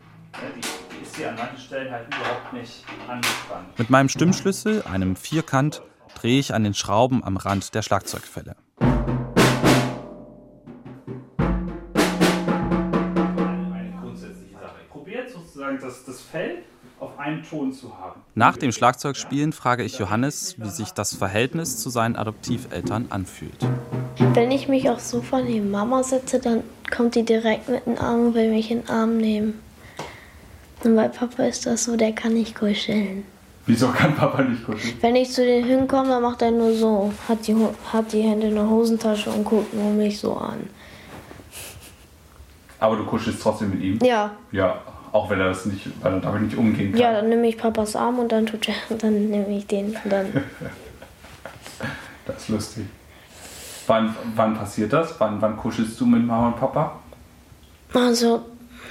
ist 1.14 1.18
hier 1.20 1.30
an 1.30 1.36
manchen 1.36 1.60
Stellen 1.60 1.92
halt 1.92 2.08
überhaupt 2.08 2.54
nicht 2.54 2.84
angespannt. 3.08 3.78
Mit 3.78 3.90
meinem 3.90 4.10
Stimmschlüssel, 4.10 4.84
einem 4.84 5.16
Vierkant, 5.16 5.84
drehe 6.16 6.40
ich 6.40 6.54
an 6.54 6.64
den 6.64 6.74
Schrauben 6.74 7.24
am 7.24 7.38
Rand 7.38 7.76
der 7.76 7.82
Schlagzeugfälle. 7.82 8.56
Das, 15.82 16.06
das 16.06 16.22
Fell 16.22 16.60
auf 17.00 17.18
einen 17.18 17.42
Ton 17.42 17.72
zu 17.72 17.98
haben. 17.98 18.22
Nach 18.36 18.58
dem 18.58 18.72
Schlagzeugspielen 18.72 19.54
frage 19.54 19.84
ich 19.84 19.98
Johannes, 19.98 20.56
wie 20.60 20.70
sich 20.70 20.92
das 20.92 21.16
Verhältnis 21.16 21.78
zu 21.78 21.90
seinen 21.90 22.16
Adoptiveltern 22.16 23.08
anfühlt. 23.10 23.58
Wenn 24.34 24.52
ich 24.52 24.68
mich 24.68 24.90
auch 24.90 25.00
so 25.00 25.22
von 25.22 25.46
neben 25.46 25.72
Mama 25.72 26.04
setze, 26.04 26.40
dann 26.40 26.64
kommt 26.96 27.16
die 27.16 27.24
direkt 27.24 27.70
mit 27.70 27.86
den 27.86 27.98
Arm 27.98 28.28
und 28.28 28.34
will 28.36 28.52
mich 28.52 28.72
in 28.72 28.82
den 28.82 28.90
Arm 28.90 29.18
nehmen. 29.18 29.60
Und 30.86 30.96
bei 30.96 31.08
Papa 31.08 31.44
ist 31.44 31.66
das 31.66 31.86
so, 31.86 31.96
der 31.96 32.12
kann 32.12 32.34
nicht 32.34 32.56
kuscheln. 32.56 33.24
Wieso 33.66 33.88
kann 33.90 34.16
Papa 34.16 34.42
nicht 34.42 34.66
kuscheln? 34.66 34.96
Wenn 35.00 35.16
ich 35.16 35.32
zu 35.32 35.46
denen 35.46 35.66
hinkomme, 35.66 36.10
dann 36.10 36.22
macht 36.22 36.42
er 36.42 36.52
nur 36.52 36.74
so, 36.74 37.14
hat 37.28 37.48
die, 37.48 37.56
hat 37.92 38.12
die 38.12 38.22
Hände 38.22 38.48
in 38.48 38.56
der 38.56 38.70
Hosentasche 38.70 39.30
und 39.30 39.46
guckt 39.46 39.74
nur 39.74 39.92
mich 39.92 40.20
so 40.20 40.36
an. 40.36 40.70
Aber 42.80 42.98
du 42.98 43.06
kuschelst 43.06 43.42
trotzdem 43.42 43.70
mit 43.70 43.82
ihm? 43.82 44.00
Ja. 44.04 44.32
Ja, 44.52 44.82
auch 45.14 45.30
wenn 45.30 45.40
er 45.40 45.50
das 45.50 45.66
nicht, 45.66 45.88
weil 46.02 46.14
er 46.14 46.20
damit 46.20 46.42
nicht 46.42 46.58
umgehen 46.58 46.92
kann. 46.92 47.00
Ja, 47.00 47.14
dann 47.14 47.30
nehme 47.30 47.48
ich 47.48 47.58
Papas 47.58 47.96
Arm 47.96 48.20
und 48.20 48.32
dann 48.32 48.46
tut 48.46 48.68
er, 48.68 48.76
dann 48.98 49.30
nehme 49.30 49.58
ich 49.58 49.66
den 49.66 49.96
und 50.04 50.12
dann. 50.12 50.26
das 52.26 52.38
ist 52.38 52.50
lustig. 52.50 52.86
Wann, 53.88 54.14
wann 54.36 54.56
passiert 54.56 54.92
das? 54.92 55.18
Wann, 55.20 55.42
wann 55.42 55.56
kuschelst 55.56 56.00
du 56.00 56.06
mit 56.06 56.26
Mama 56.26 56.48
und 56.48 56.58
Papa? 56.58 57.00
Also 57.94 58.44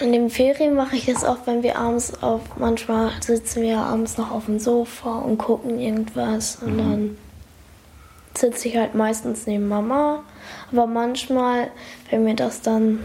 in 0.03 0.13
den 0.13 0.31
Ferien 0.31 0.75
mache 0.75 0.97
ich 0.97 1.07
das 1.07 1.25
auch, 1.25 1.39
wenn 1.47 1.63
wir 1.63 1.79
abends 1.79 2.23
auf, 2.23 2.41
manchmal 2.59 3.11
sitzen 3.21 3.63
wir 3.63 3.79
abends 3.79 4.19
noch 4.19 4.31
auf 4.31 4.47
dem 4.47 4.59
Sofa 4.59 5.19
und 5.19 5.39
gucken 5.39 5.79
irgendwas 5.79 6.57
und 6.57 6.75
mhm. 6.75 6.79
dann 6.79 7.17
sitze 8.37 8.69
ich 8.69 8.77
halt 8.77 8.95
meistens 8.95 9.47
neben 9.47 9.69
Mama. 9.69 10.23
Aber 10.71 10.87
manchmal, 10.87 11.71
wenn 12.11 12.25
mir 12.25 12.35
das 12.35 12.63
dann 12.63 13.01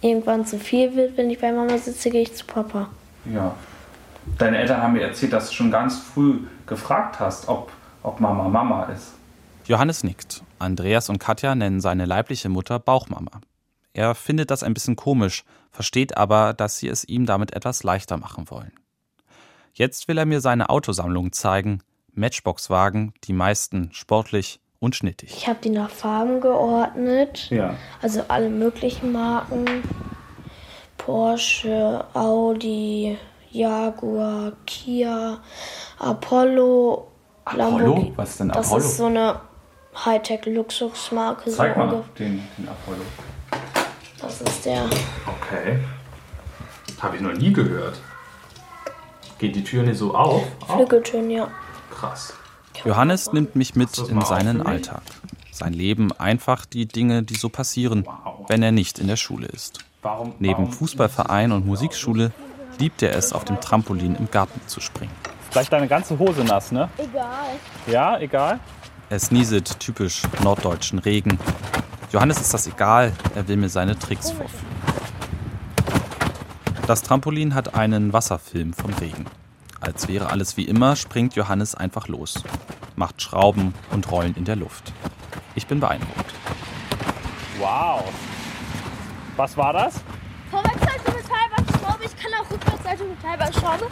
irgendwann 0.00 0.44
zu 0.44 0.58
viel 0.58 0.94
wird, 0.94 1.16
wenn 1.16 1.30
ich 1.30 1.40
bei 1.40 1.52
Mama 1.52 1.78
sitze, 1.78 2.10
gehe 2.10 2.22
ich 2.22 2.34
zu 2.34 2.44
Papa. 2.44 2.88
Ja. 3.32 3.54
Deine 4.38 4.58
Eltern 4.58 4.82
haben 4.82 4.92
mir 4.92 5.02
erzählt, 5.02 5.32
dass 5.32 5.48
du 5.48 5.54
schon 5.54 5.70
ganz 5.70 5.98
früh 5.98 6.40
gefragt 6.66 7.18
hast, 7.18 7.48
ob, 7.48 7.72
ob 8.02 8.20
Mama 8.20 8.48
Mama 8.48 8.84
ist. 8.84 9.14
Johannes 9.64 10.04
nickt. 10.04 10.42
Andreas 10.58 11.08
und 11.08 11.18
Katja 11.18 11.54
nennen 11.54 11.80
seine 11.80 12.04
leibliche 12.04 12.48
Mutter 12.48 12.78
Bauchmama. 12.78 13.40
Er 13.94 14.14
findet 14.14 14.50
das 14.50 14.62
ein 14.62 14.74
bisschen 14.74 14.96
komisch, 14.96 15.44
versteht 15.72 16.16
aber, 16.16 16.52
dass 16.54 16.78
sie 16.78 16.88
es 16.88 17.04
ihm 17.04 17.26
damit 17.26 17.54
etwas 17.54 17.82
leichter 17.82 18.18
machen 18.18 18.50
wollen. 18.50 18.72
Jetzt 19.72 20.06
will 20.06 20.18
er 20.18 20.26
mir 20.26 20.40
seine 20.40 20.68
Autosammlung 20.70 21.32
zeigen. 21.32 21.82
Matchbox-Wagen, 22.14 23.14
die 23.24 23.32
meisten 23.32 23.90
sportlich 23.92 24.60
und 24.80 24.94
schnittig. 24.94 25.34
Ich 25.34 25.48
habe 25.48 25.60
die 25.64 25.70
nach 25.70 25.90
Farben 25.90 26.40
geordnet. 26.40 27.48
Ja. 27.50 27.74
Also 28.02 28.24
alle 28.28 28.50
möglichen 28.50 29.12
Marken. 29.12 29.64
Porsche, 30.98 32.04
Audi, 32.12 33.16
Jaguar, 33.50 34.52
Kia, 34.66 35.40
Apollo, 35.98 37.08
Apollo? 37.44 37.78
Lamborghini. 37.78 38.12
Was 38.16 38.30
ist 38.30 38.40
denn 38.40 38.50
Apollo? 38.50 38.74
Das 38.74 38.84
ist 38.84 38.96
so 38.98 39.06
eine 39.06 39.40
Hightech-Luxusmarke. 39.94 41.50
Zeig 41.50 41.74
so 41.74 41.80
mal 41.80 42.04
den, 42.18 42.42
den 42.58 42.68
Apollo. 42.68 43.02
Das 44.20 44.40
ist 44.40 44.66
der. 44.66 44.84
Okay. 45.52 45.78
Habe 47.00 47.16
ich 47.16 47.22
noch 47.22 47.32
nie 47.32 47.52
gehört. 47.52 48.00
Geht 49.38 49.54
die 49.56 49.64
Tür 49.64 49.82
nicht 49.82 49.98
so 49.98 50.14
auf? 50.14 50.44
Flügeltüren, 50.66 51.30
ja. 51.30 51.48
Krass. 51.90 52.32
Johannes 52.84 53.32
nimmt 53.32 53.54
mich 53.54 53.74
mit 53.74 53.96
in 53.98 54.20
seinen 54.22 54.64
Alltag. 54.64 55.02
Sein 55.50 55.74
Leben 55.74 56.12
einfach 56.12 56.64
die 56.64 56.86
Dinge, 56.86 57.22
die 57.22 57.34
so 57.34 57.48
passieren, 57.48 58.06
wenn 58.48 58.62
er 58.62 58.72
nicht 58.72 58.98
in 58.98 59.08
der 59.08 59.16
Schule 59.16 59.46
ist. 59.48 59.80
Neben 60.38 60.72
Fußballverein 60.72 61.52
und 61.52 61.66
Musikschule 61.66 62.32
liebt 62.78 63.02
er 63.02 63.14
es, 63.14 63.32
auf 63.32 63.44
dem 63.44 63.60
Trampolin 63.60 64.16
im 64.16 64.30
Garten 64.30 64.60
zu 64.66 64.80
springen. 64.80 65.12
Gleich 65.50 65.68
deine 65.68 65.86
ganze 65.86 66.18
Hose 66.18 66.44
nass, 66.44 66.72
ne? 66.72 66.88
Egal. 66.96 67.56
Ja, 67.86 68.18
egal? 68.18 68.58
Es 69.10 69.30
nieset 69.30 69.78
typisch 69.78 70.22
norddeutschen 70.42 70.98
Regen. 70.98 71.38
Johannes 72.10 72.40
ist 72.40 72.54
das 72.54 72.66
egal, 72.66 73.12
er 73.34 73.46
will 73.46 73.58
mir 73.58 73.68
seine 73.68 73.98
Tricks 73.98 74.30
vorführen. 74.30 74.71
Das 76.92 77.00
Trampolin 77.00 77.54
hat 77.54 77.74
einen 77.74 78.12
Wasserfilm 78.12 78.74
vom 78.74 78.92
Regen. 78.92 79.24
Als 79.80 80.08
wäre 80.08 80.28
alles 80.28 80.58
wie 80.58 80.64
immer, 80.64 80.94
springt 80.94 81.34
Johannes 81.34 81.74
einfach 81.74 82.06
los, 82.06 82.44
macht 82.96 83.22
Schrauben 83.22 83.72
und 83.92 84.10
Rollen 84.10 84.34
in 84.36 84.44
der 84.44 84.56
Luft. 84.56 84.92
Ich 85.54 85.66
bin 85.66 85.80
beeindruckt. 85.80 86.34
Wow. 87.58 88.04
Was 89.38 89.56
war 89.56 89.72
das? 89.72 90.02
Vorwärtsseite 90.50 91.16
mit 91.16 91.24
Teilbandschraube. 91.26 92.04
Ich 92.04 92.14
kann 92.14 92.30
auch 92.38 92.50
Rückwärtsseite 92.50 93.04
mit 93.04 93.22
Teilbandschraube. 93.22 93.86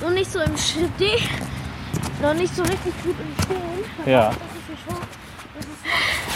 Nur 0.00 0.10
nicht 0.10 0.32
so 0.32 0.40
im 0.40 0.56
Stehen. 0.56 1.28
Noch 2.20 2.34
nicht 2.34 2.56
so 2.56 2.64
richtig 2.64 2.92
gut 3.04 3.14
im 3.20 3.44
Stehen. 3.44 4.12
Ja. 4.12 4.32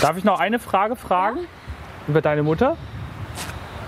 Darf 0.01 0.17
ich 0.17 0.23
noch 0.23 0.39
eine 0.39 0.61
Frage 0.61 0.95
fragen? 0.95 1.39
Ja? 1.39 1.47
Über 2.07 2.21
deine 2.21 2.45
Mutter? 2.45 2.77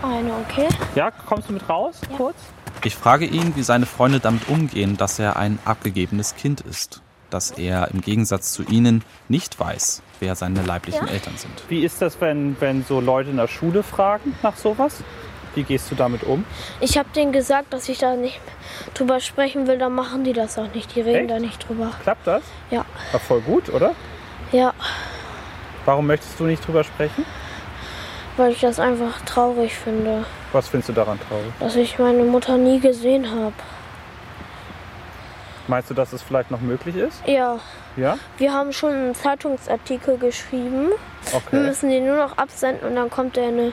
Eine, 0.03 0.33
okay. 0.35 0.69
Ja, 0.95 1.11
kommst 1.11 1.49
du 1.49 1.53
mit 1.53 1.69
raus, 1.69 2.01
ja. 2.11 2.17
kurz? 2.17 2.37
Ich 2.85 2.95
frage 2.95 3.25
ihn, 3.25 3.57
wie 3.57 3.63
seine 3.63 3.87
Freunde 3.87 4.21
damit 4.21 4.49
umgehen, 4.49 4.97
dass 4.97 5.19
er 5.19 5.37
ein 5.37 5.59
abgegebenes 5.65 6.37
Kind 6.37 6.61
ist. 6.61 7.03
Dass 7.31 7.51
er 7.51 7.91
im 7.93 8.01
Gegensatz 8.01 8.53
zu 8.53 8.63
ihnen 8.63 9.05
nicht 9.29 9.59
weiß, 9.61 10.03
wer 10.21 10.35
seine 10.35 10.63
leiblichen 10.63 11.07
ja. 11.07 11.13
Eltern 11.13 11.35
sind. 11.37 11.53
Wie 11.69 11.85
ist 11.85 12.01
das, 12.01 12.21
wenn, 12.21 12.57
wenn 12.61 12.85
so 12.85 13.01
Leute 13.01 13.31
in 13.31 13.37
der 13.37 13.49
Schule 13.49 13.83
fragen 13.83 14.35
nach 14.43 14.57
sowas? 14.57 15.03
Wie 15.55 15.65
gehst 15.65 15.91
du 15.91 15.95
damit 15.95 16.23
um? 16.23 16.45
Ich 16.81 16.97
habe 16.97 17.09
denen 17.15 17.33
gesagt, 17.33 17.73
dass 17.73 17.89
ich 17.89 17.99
da 17.99 18.15
nicht 18.15 18.41
drüber 18.95 19.21
sprechen 19.21 19.67
will, 19.67 19.77
dann 19.77 19.93
machen 19.93 20.25
die 20.25 20.33
das 20.33 20.57
auch 20.57 20.73
nicht. 20.73 20.95
Die 20.95 21.01
reden 21.01 21.23
Echt? 21.23 21.31
da 21.31 21.39
nicht 21.39 21.69
drüber. 21.69 21.91
Klappt 22.03 22.27
das? 22.27 22.45
Ja. 22.71 22.85
War 23.13 23.21
voll 23.21 23.41
gut, 23.41 23.69
oder? 23.69 23.95
Ja. 24.53 24.73
Warum 25.85 26.07
möchtest 26.07 26.39
du 26.39 26.45
nicht 26.45 26.67
drüber 26.67 26.85
sprechen? 26.85 27.27
Weil 28.39 28.53
ich 28.53 28.61
das 28.61 28.79
einfach 28.79 29.21
traurig 29.23 29.75
finde. 29.75 30.25
Was 30.53 30.69
findest 30.69 30.89
du 30.89 30.93
daran 30.95 31.19
traurig? 31.29 31.53
Dass 31.59 31.77
ich 31.77 31.99
meine 31.99 32.23
Mutter 32.23 32.57
nie 32.57 32.81
gesehen 32.81 33.29
habe. 33.31 33.53
Meinst 35.67 35.91
du, 35.91 35.95
dass 35.95 36.13
es 36.13 36.23
vielleicht 36.23 36.51
noch 36.51 36.61
möglich 36.61 36.97
ist? 36.97 37.21
Ja. 37.27 37.59
Ja? 37.97 38.17
Wir 38.39 38.55
haben 38.55 38.73
schon 38.73 38.93
einen 38.93 39.15
Zeitungsartikel 39.15 40.17
geschrieben. 40.17 40.91
Okay. 41.27 41.43
Wir 41.51 41.61
müssen 41.61 41.91
den 41.91 42.07
nur 42.07 42.17
noch 42.17 42.39
absenden 42.39 42.89
und 42.89 42.95
dann 42.95 43.11
kommt 43.11 43.37
der 43.37 43.49
eine. 43.49 43.73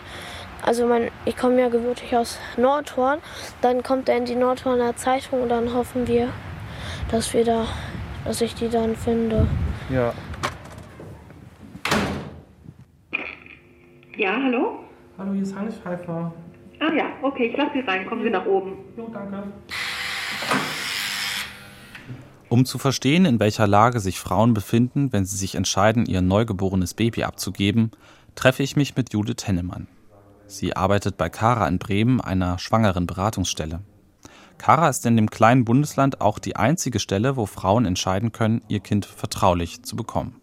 Also 0.63 0.88
mein, 0.88 1.12
ich 1.25 1.38
komme 1.38 1.62
ja 1.62 1.69
gebürtig 1.69 2.15
aus 2.17 2.39
Nordhorn. 2.58 3.19
Dann 3.62 3.84
kommt 3.84 4.10
er 4.10 4.17
in 4.17 4.25
die 4.25 4.36
Nordhorner 4.36 4.95
Zeitung 4.95 5.43
und 5.43 5.49
dann 5.49 5.73
hoffen 5.75 6.08
wir, 6.08 6.30
dass 7.12 7.34
wir 7.34 7.45
da, 7.45 7.67
dass 8.25 8.41
ich 8.41 8.56
die 8.56 8.67
dann 8.67 8.95
finde. 8.95 9.47
Ja. 9.89 10.12
Hallo? 14.45 14.79
Hallo, 15.17 15.34
hier 15.34 15.41
ist 15.41 15.55
Heinrich 15.55 15.75
Pfeiffer. 15.75 16.31
Ah 16.79 16.93
ja, 16.95 17.05
okay, 17.23 17.47
ich 17.47 17.58
lasse 17.58 17.71
Sie 17.73 17.79
rein. 17.79 18.05
Kommen 18.05 18.23
Sie 18.23 18.29
nach 18.29 18.45
oben. 18.45 18.73
Jo, 18.95 19.10
danke. 19.12 19.51
Um 22.47 22.65
zu 22.65 22.77
verstehen, 22.77 23.25
in 23.25 23.39
welcher 23.39 23.65
Lage 23.65 23.99
sich 23.99 24.19
Frauen 24.19 24.53
befinden, 24.53 25.12
wenn 25.12 25.25
sie 25.25 25.36
sich 25.36 25.55
entscheiden, 25.55 26.05
ihr 26.05 26.21
neugeborenes 26.21 26.93
Baby 26.93 27.23
abzugeben, 27.23 27.91
treffe 28.36 28.62
ich 28.62 28.75
mich 28.75 28.95
mit 28.95 29.12
Judith 29.13 29.47
Hennemann. 29.47 29.88
Sie 30.45 30.75
arbeitet 30.75 31.17
bei 31.17 31.29
Kara 31.29 31.67
in 31.67 31.79
Bremen, 31.79 32.21
einer 32.21 32.60
schwangeren 32.60 33.08
Beratungsstelle. 33.08 33.81
Kara 34.60 34.89
ist 34.89 35.05
in 35.08 35.15
dem 35.15 35.31
kleinen 35.31 35.65
Bundesland 35.65 36.21
auch 36.21 36.38
die 36.38 36.55
einzige 36.55 36.99
Stelle, 36.99 37.36
wo 37.36 37.47
Frauen 37.47 37.86
entscheiden 37.86 38.31
können, 38.31 38.62
ihr 38.67 38.79
Kind 38.79 39.05
vertraulich 39.05 39.81
zu 39.84 39.95
bekommen. 39.95 40.39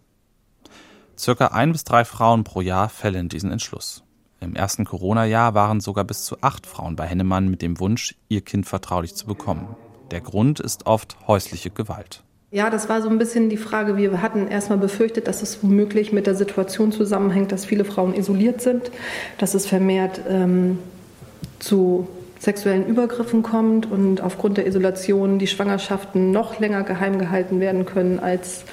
Circa 1.17 1.47
ein 1.47 1.71
bis 1.71 1.83
drei 1.83 2.05
Frauen 2.05 2.43
pro 2.43 2.61
Jahr 2.61 2.89
fällen 2.89 3.29
diesen 3.29 3.51
Entschluss. 3.51 4.03
Im 4.39 4.55
ersten 4.55 4.83
Corona-Jahr 4.83 5.53
waren 5.53 5.79
sogar 5.79 6.03
bis 6.03 6.25
zu 6.25 6.37
acht 6.41 6.65
Frauen 6.67 6.95
bei 6.95 7.05
Hennemann 7.05 7.47
mit 7.47 7.61
dem 7.61 7.79
Wunsch, 7.79 8.15
ihr 8.27 8.41
Kind 8.41 8.65
vertraulich 8.65 9.15
zu 9.15 9.25
bekommen. 9.25 9.75
Der 10.11 10.21
Grund 10.21 10.59
ist 10.59 10.85
oft 10.85 11.15
häusliche 11.27 11.69
Gewalt. 11.69 12.23
Ja, 12.51 12.69
das 12.69 12.87
war 12.89 13.01
so 13.01 13.09
ein 13.09 13.17
bisschen 13.17 13.49
die 13.49 13.57
Frage. 13.57 13.97
Wir 13.97 14.21
hatten 14.21 14.47
erstmal 14.47 14.77
befürchtet, 14.77 15.27
dass 15.27 15.41
es 15.41 15.63
womöglich 15.63 16.11
mit 16.11 16.27
der 16.27 16.35
Situation 16.35 16.91
zusammenhängt, 16.91 17.51
dass 17.51 17.65
viele 17.65 17.85
Frauen 17.85 18.13
isoliert 18.13 18.61
sind, 18.61 18.91
dass 19.37 19.55
es 19.55 19.65
vermehrt 19.65 20.21
ähm, 20.29 20.77
zu 21.59 22.07
sexuellen 22.37 22.85
Übergriffen 22.85 23.41
kommt 23.41 23.89
und 23.89 24.21
aufgrund 24.21 24.57
der 24.57 24.67
Isolation 24.67 25.39
die 25.39 25.47
Schwangerschaften 25.47 26.31
noch 26.31 26.59
länger 26.59 26.83
geheim 26.83 27.17
gehalten 27.17 27.59
werden 27.59 27.85
können 27.85 28.19
als 28.19 28.65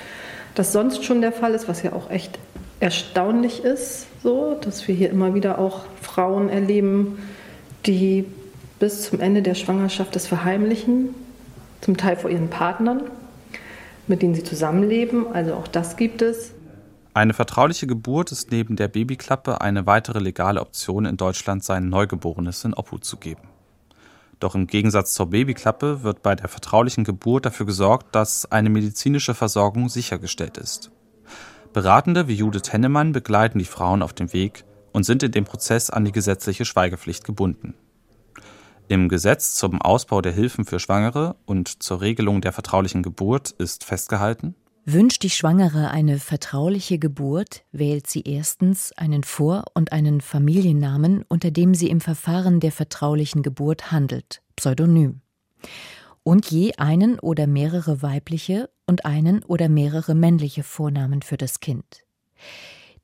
das 0.55 0.73
sonst 0.73 1.05
schon 1.05 1.21
der 1.21 1.33
Fall 1.33 1.55
ist, 1.55 1.69
was 1.69 1.83
ja 1.83 1.93
auch 1.93 2.11
echt 2.11 2.39
erstaunlich 2.81 3.63
ist, 3.63 4.07
so, 4.23 4.57
dass 4.61 4.87
wir 4.89 4.95
hier 4.95 5.11
immer 5.11 5.35
wieder 5.35 5.59
auch 5.59 5.85
Frauen 6.01 6.49
erleben, 6.49 7.19
die 7.87 8.25
bis 8.79 9.05
zum 9.05 9.21
Ende 9.21 9.43
der 9.43 9.55
Schwangerschaft 9.55 10.17
das 10.17 10.27
verheimlichen, 10.27 11.15
zum 11.81 11.97
Teil 11.97 12.17
vor 12.17 12.31
ihren 12.31 12.49
Partnern, 12.49 13.03
mit 14.07 14.23
denen 14.23 14.35
sie 14.35 14.45
zusammenleben. 14.45 15.27
Also 15.33 15.55
auch 15.55 15.69
das 15.69 15.97
gibt 15.97 16.23
es. 16.23 16.53
Eine 17.13 17.35
vertrauliche 17.35 17.87
Geburt 17.87 18.33
ist 18.33 18.51
neben 18.51 18.77
der 18.77 18.89
Babyklappe 18.89 19.61
eine 19.61 19.87
weitere 19.87 20.21
legale 20.21 20.61
Option 20.61 21.05
in 21.05 21.17
Deutschland, 21.17 21.65
sein 21.65 21.89
Neugeborenes 21.89 22.65
in 22.65 22.73
Obhut 22.73 23.05
zu 23.05 23.17
geben. 23.17 23.50
Doch 24.41 24.55
im 24.55 24.67
Gegensatz 24.67 25.13
zur 25.13 25.27
Babyklappe 25.27 26.03
wird 26.03 26.23
bei 26.23 26.35
der 26.35 26.49
vertraulichen 26.49 27.05
Geburt 27.05 27.45
dafür 27.47 27.67
gesorgt, 27.67 28.15
dass 28.15 28.51
eine 28.51 28.71
medizinische 28.71 29.35
Versorgung 29.35 29.89
sichergestellt 29.91 30.57
ist. 30.57 30.91
Beratende 31.73 32.27
wie 32.27 32.35
Judith 32.35 32.73
Hennemann 32.73 33.13
begleiten 33.13 33.59
die 33.59 33.65
Frauen 33.67 34.03
auf 34.03 34.15
dem 34.15 34.33
Weg 34.33 34.65
und 34.93 35.05
sind 35.05 35.23
in 35.23 35.31
dem 35.31 35.45
Prozess 35.45 35.91
an 35.91 36.05
die 36.05 36.13
gesetzliche 36.13 36.65
Schweigepflicht 36.65 37.23
gebunden. 37.23 37.75
Im 38.89 39.09
Gesetz 39.09 39.55
zum 39.55 39.81
Ausbau 39.81 40.21
der 40.21 40.33
Hilfen 40.33 40.65
für 40.65 40.81
Schwangere 40.81 41.37
und 41.47 41.81
zur 41.81 42.01
Regelung 42.01 42.41
der 42.41 42.53
vertraulichen 42.53 43.05
Geburt 43.05 43.53
ist 43.53 43.85
festgehalten, 43.85 44.57
Wünscht 44.93 45.23
die 45.23 45.31
Schwangere 45.31 45.93
eine 45.93 46.19
vertrauliche 46.19 46.99
Geburt, 46.99 47.63
wählt 47.71 48.09
sie 48.09 48.23
erstens 48.23 48.91
einen 48.93 49.23
Vor- 49.23 49.67
und 49.75 49.93
einen 49.93 50.21
Familiennamen, 50.21 51.25
unter 51.29 51.53
dem 51.53 51.75
sie 51.77 51.89
im 51.91 52.01
Verfahren 52.01 52.59
der 52.59 52.73
vertraulichen 52.73 53.45
Geburt 53.45 53.93
handelt, 53.93 54.43
Pseudonym. 54.57 55.21
Und 56.25 56.51
je 56.51 56.75
einen 56.75 57.21
oder 57.21 57.47
mehrere 57.47 58.03
weibliche 58.03 58.69
und 58.85 59.05
einen 59.05 59.45
oder 59.45 59.69
mehrere 59.69 60.17
männliche 60.17 60.65
Vornamen 60.65 61.23
für 61.23 61.37
das 61.37 61.61
Kind. 61.61 62.05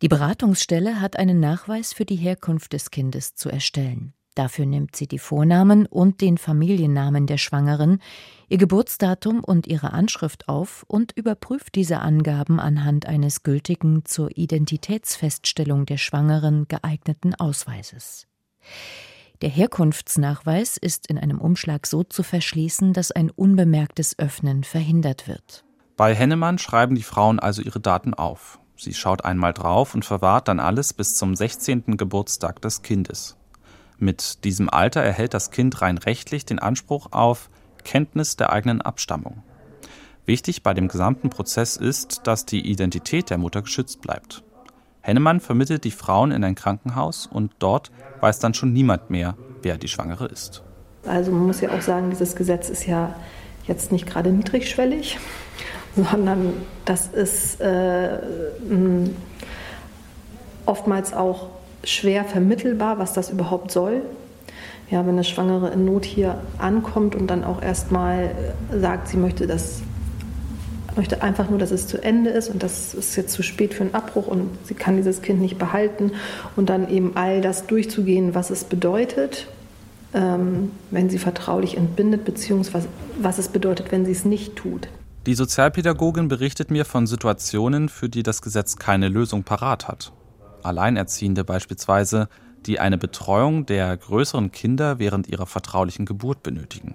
Die 0.03 0.09
Beratungsstelle 0.09 1.01
hat 1.01 1.16
einen 1.16 1.38
Nachweis 1.38 1.92
für 1.92 2.05
die 2.05 2.16
Herkunft 2.16 2.72
des 2.72 2.90
Kindes 2.90 3.37
zu 3.37 3.49
erstellen. 3.49 4.12
Dafür 4.37 4.66
nimmt 4.66 4.94
sie 4.94 5.09
die 5.09 5.18
Vornamen 5.18 5.87
und 5.87 6.20
den 6.20 6.37
Familiennamen 6.37 7.27
der 7.27 7.38
Schwangeren, 7.38 8.03
ihr 8.51 8.59
Geburtsdatum 8.59 9.42
und 9.42 9.66
ihre 9.66 9.94
Anschrift 9.94 10.46
auf 10.46 10.85
und 10.88 11.12
überprüft 11.12 11.75
diese 11.75 12.01
Angaben 12.01 12.61
anhand 12.61 13.07
eines 13.07 13.44
gültigen 13.44 14.05
zur 14.05 14.37
Identitätsfeststellung 14.37 15.87
der 15.87 15.96
Schwangeren 15.96 16.68
geeigneten 16.68 17.35
Ausweises. 17.35 18.27
Der 19.40 19.49
Herkunftsnachweis 19.49 20.77
ist 20.77 21.07
in 21.07 21.16
einem 21.16 21.40
Umschlag 21.40 21.87
so 21.87 22.03
zu 22.05 22.22
verschließen, 22.22 22.92
dass 22.92 23.12
ein 23.12 23.31
unbemerktes 23.31 24.18
Öffnen 24.18 24.64
verhindert 24.64 25.29
wird. 25.29 25.64
Bei 25.96 26.14
Hennemann 26.14 26.59
schreiben 26.59 26.94
die 26.94 27.03
Frauen 27.03 27.40
also 27.40 27.62
ihre 27.62 27.81
Daten 27.81 28.12
auf. 28.12 28.59
Sie 28.77 28.92
schaut 28.92 29.25
einmal 29.25 29.55
drauf 29.55 29.94
und 29.94 30.05
verwahrt 30.05 30.49
dann 30.49 30.61
alles 30.61 30.92
bis 30.92 31.16
zum 31.16 31.35
16. 31.35 31.96
Geburtstag 31.96 32.61
des 32.61 32.83
Kindes. 32.83 33.38
Mit 33.98 34.44
diesem 34.44 34.68
Alter 34.68 35.02
erhält 35.02 35.32
das 35.32 35.50
Kind 35.50 35.80
rein 35.80 35.98
rechtlich 35.98 36.44
den 36.44 36.59
Anspruch 36.59 37.12
auf 37.12 37.48
Kenntnis 37.85 38.37
der 38.37 38.52
eigenen 38.52 38.82
Abstammung. 38.82 39.42
Wichtig 40.26 40.62
bei 40.62 40.74
dem 40.74 40.88
gesamten 40.88 41.30
Prozess 41.30 41.76
ist, 41.76 42.26
dass 42.26 42.44
die 42.44 42.68
Identität 42.68 43.30
der 43.30 43.38
Mutter 43.38 43.62
geschützt 43.62 44.02
bleibt. 44.02 44.42
Hennemann 45.00 45.38
vermittelt 45.38 45.85
die 45.85 45.92
Frauen 45.92 46.32
in 46.32 46.42
ein 46.42 46.56
Krankenhaus 46.56 47.26
und 47.26 47.52
dort 47.61 47.92
weiß 48.20 48.40
dann 48.40 48.54
schon 48.54 48.72
niemand 48.72 49.09
mehr, 49.09 49.37
wer 49.62 49.78
die 49.78 49.87
Schwangere 49.87 50.26
ist. 50.26 50.62
Also 51.06 51.30
man 51.30 51.46
muss 51.46 51.61
ja 51.61 51.70
auch 51.70 51.80
sagen, 51.80 52.11
dieses 52.11 52.35
Gesetz 52.35 52.68
ist 52.68 52.87
ja 52.87 53.14
jetzt 53.68 53.92
nicht 53.92 54.06
gerade 54.06 54.32
niedrigschwellig, 54.32 55.18
sondern 55.96 56.54
das 56.85 57.06
ist 57.06 57.61
äh, 57.61 58.18
oftmals 60.66 61.12
auch 61.12 61.50
schwer 61.88 62.25
vermittelbar, 62.25 62.99
was 62.99 63.12
das 63.12 63.31
überhaupt 63.31 63.70
soll. 63.70 64.03
Ja, 64.90 65.01
wenn 65.01 65.14
eine 65.14 65.25
Schwangere 65.25 65.70
in 65.70 65.85
Not 65.85 66.05
hier 66.05 66.38
ankommt 66.59 67.16
und 67.16 67.27
dann 67.27 67.42
auch 67.42 67.61
erstmal 67.61 68.31
sagt, 68.70 69.09
sie 69.09 69.16
möchte 69.16 69.46
das 69.46 69.83
möchte 70.96 71.22
einfach 71.22 71.51
nur, 71.51 71.59
dass 71.59 71.70
es 71.70 71.87
zu 71.87 72.03
Ende 72.03 72.31
ist 72.31 72.49
und 72.49 72.62
das 72.62 72.94
ist 72.94 73.16
jetzt 73.16 73.33
zu 73.33 73.42
spät 73.42 73.75
für 73.75 73.83
einen 73.83 73.94
Abbruch 73.94 74.27
und 74.27 74.49
sie 74.64 74.75
kann 74.75 74.96
dieses 74.96 75.22
Kind 75.22 75.40
nicht 75.40 75.59
behalten 75.59 76.12
und 76.57 76.68
dann 76.68 76.88
eben 76.88 77.12
all 77.16 77.40
das 77.40 77.66
durchzugehen, 77.66 78.35
was 78.35 78.51
es 78.51 78.64
bedeutet, 78.64 79.46
ähm, 80.14 80.70
wenn 80.90 81.11
sie 81.11 81.18
vertraulich 81.18 81.77
entbindet, 81.77 82.25
beziehungsweise 82.25 82.88
was 83.20 83.38
es 83.38 83.49
bedeutet, 83.49 83.92
wenn 83.92 84.05
sie 84.05 84.12
es 84.12 84.25
nicht 84.25 84.57
tut. 84.57 84.88
Die 85.27 85.35
Sozialpädagogin 85.35 86.29
berichtet 86.29 86.70
mir 86.70 86.85
von 86.85 87.07
Situationen, 87.07 87.88
für 87.88 88.09
die 88.09 88.22
das 88.22 88.42
Gesetz 88.42 88.77
keine 88.77 89.09
Lösung 89.09 89.42
parat 89.42 89.88
hat. 89.88 90.12
Alleinerziehende 90.66 91.44
beispielsweise, 91.44 92.29
die 92.66 92.81
eine 92.81 92.98
Betreuung 92.98 93.66
der 93.66 93.96
größeren 93.96 94.50
Kinder 94.50 94.98
während 94.98 95.29
ihrer 95.29 95.46
vertraulichen 95.46 96.05
Geburt 96.05 96.42
benötigen. 96.42 96.94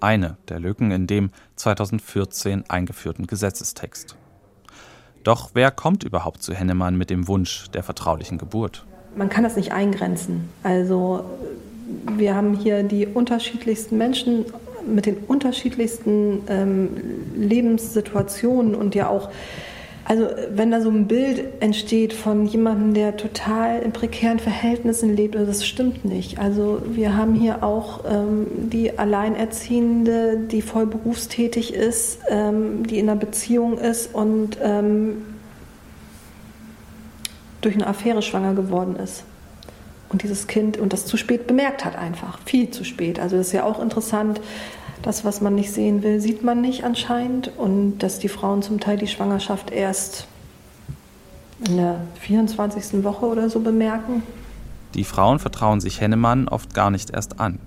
Eine 0.00 0.36
der 0.48 0.60
Lücken 0.60 0.90
in 0.90 1.06
dem 1.06 1.30
2014 1.56 2.64
eingeführten 2.68 3.26
Gesetzestext. 3.26 4.16
Doch 5.22 5.50
wer 5.54 5.70
kommt 5.70 6.04
überhaupt 6.04 6.42
zu 6.42 6.52
Hennemann 6.54 6.96
mit 6.96 7.10
dem 7.10 7.28
Wunsch 7.28 7.70
der 7.70 7.82
vertraulichen 7.82 8.38
Geburt? 8.38 8.84
Man 9.16 9.28
kann 9.28 9.44
das 9.44 9.56
nicht 9.56 9.72
eingrenzen. 9.72 10.48
Also 10.62 11.24
wir 12.16 12.34
haben 12.34 12.54
hier 12.54 12.82
die 12.82 13.06
unterschiedlichsten 13.06 13.96
Menschen 13.96 14.44
mit 14.86 15.06
den 15.06 15.16
unterschiedlichsten 15.16 16.42
ähm, 16.48 16.90
Lebenssituationen 17.34 18.74
und 18.74 18.94
ja 18.94 19.08
auch 19.08 19.30
also 20.06 20.28
wenn 20.50 20.70
da 20.70 20.82
so 20.82 20.90
ein 20.90 21.06
Bild 21.06 21.62
entsteht 21.62 22.12
von 22.12 22.44
jemandem, 22.44 22.92
der 22.92 23.16
total 23.16 23.80
in 23.80 23.92
prekären 23.92 24.38
Verhältnissen 24.38 25.16
lebt, 25.16 25.34
also 25.34 25.46
das 25.46 25.66
stimmt 25.66 26.04
nicht. 26.04 26.38
Also 26.38 26.82
wir 26.86 27.16
haben 27.16 27.34
hier 27.34 27.62
auch 27.62 28.04
ähm, 28.06 28.46
die 28.70 28.98
Alleinerziehende, 28.98 30.36
die 30.50 30.60
voll 30.60 30.86
berufstätig 30.86 31.72
ist, 31.72 32.18
ähm, 32.28 32.86
die 32.86 32.98
in 32.98 33.08
einer 33.08 33.18
Beziehung 33.18 33.78
ist 33.78 34.14
und 34.14 34.58
ähm, 34.62 35.22
durch 37.62 37.74
eine 37.74 37.86
Affäre 37.86 38.20
schwanger 38.20 38.54
geworden 38.54 38.96
ist. 38.96 39.24
Und 40.10 40.22
dieses 40.22 40.46
Kind 40.46 40.76
und 40.76 40.92
das 40.92 41.06
zu 41.06 41.16
spät 41.16 41.46
bemerkt 41.46 41.84
hat 41.84 41.96
einfach, 41.96 42.38
viel 42.44 42.70
zu 42.70 42.84
spät. 42.84 43.18
Also 43.18 43.38
das 43.38 43.48
ist 43.48 43.52
ja 43.54 43.64
auch 43.64 43.82
interessant, 43.82 44.40
das, 45.04 45.24
was 45.24 45.40
man 45.40 45.54
nicht 45.54 45.70
sehen 45.70 46.02
will, 46.02 46.20
sieht 46.20 46.42
man 46.42 46.60
nicht 46.60 46.84
anscheinend. 46.84 47.50
Und 47.58 47.98
dass 47.98 48.18
die 48.18 48.28
Frauen 48.28 48.62
zum 48.62 48.80
Teil 48.80 48.96
die 48.96 49.06
Schwangerschaft 49.06 49.70
erst 49.70 50.26
in 51.66 51.76
der 51.76 52.00
24. 52.20 53.04
Woche 53.04 53.26
oder 53.26 53.50
so 53.50 53.60
bemerken. 53.60 54.22
Die 54.94 55.04
Frauen 55.04 55.38
vertrauen 55.38 55.80
sich 55.80 56.00
Hennemann 56.00 56.48
oft 56.48 56.72
gar 56.72 56.90
nicht 56.90 57.10
erst 57.10 57.40
an. 57.40 57.60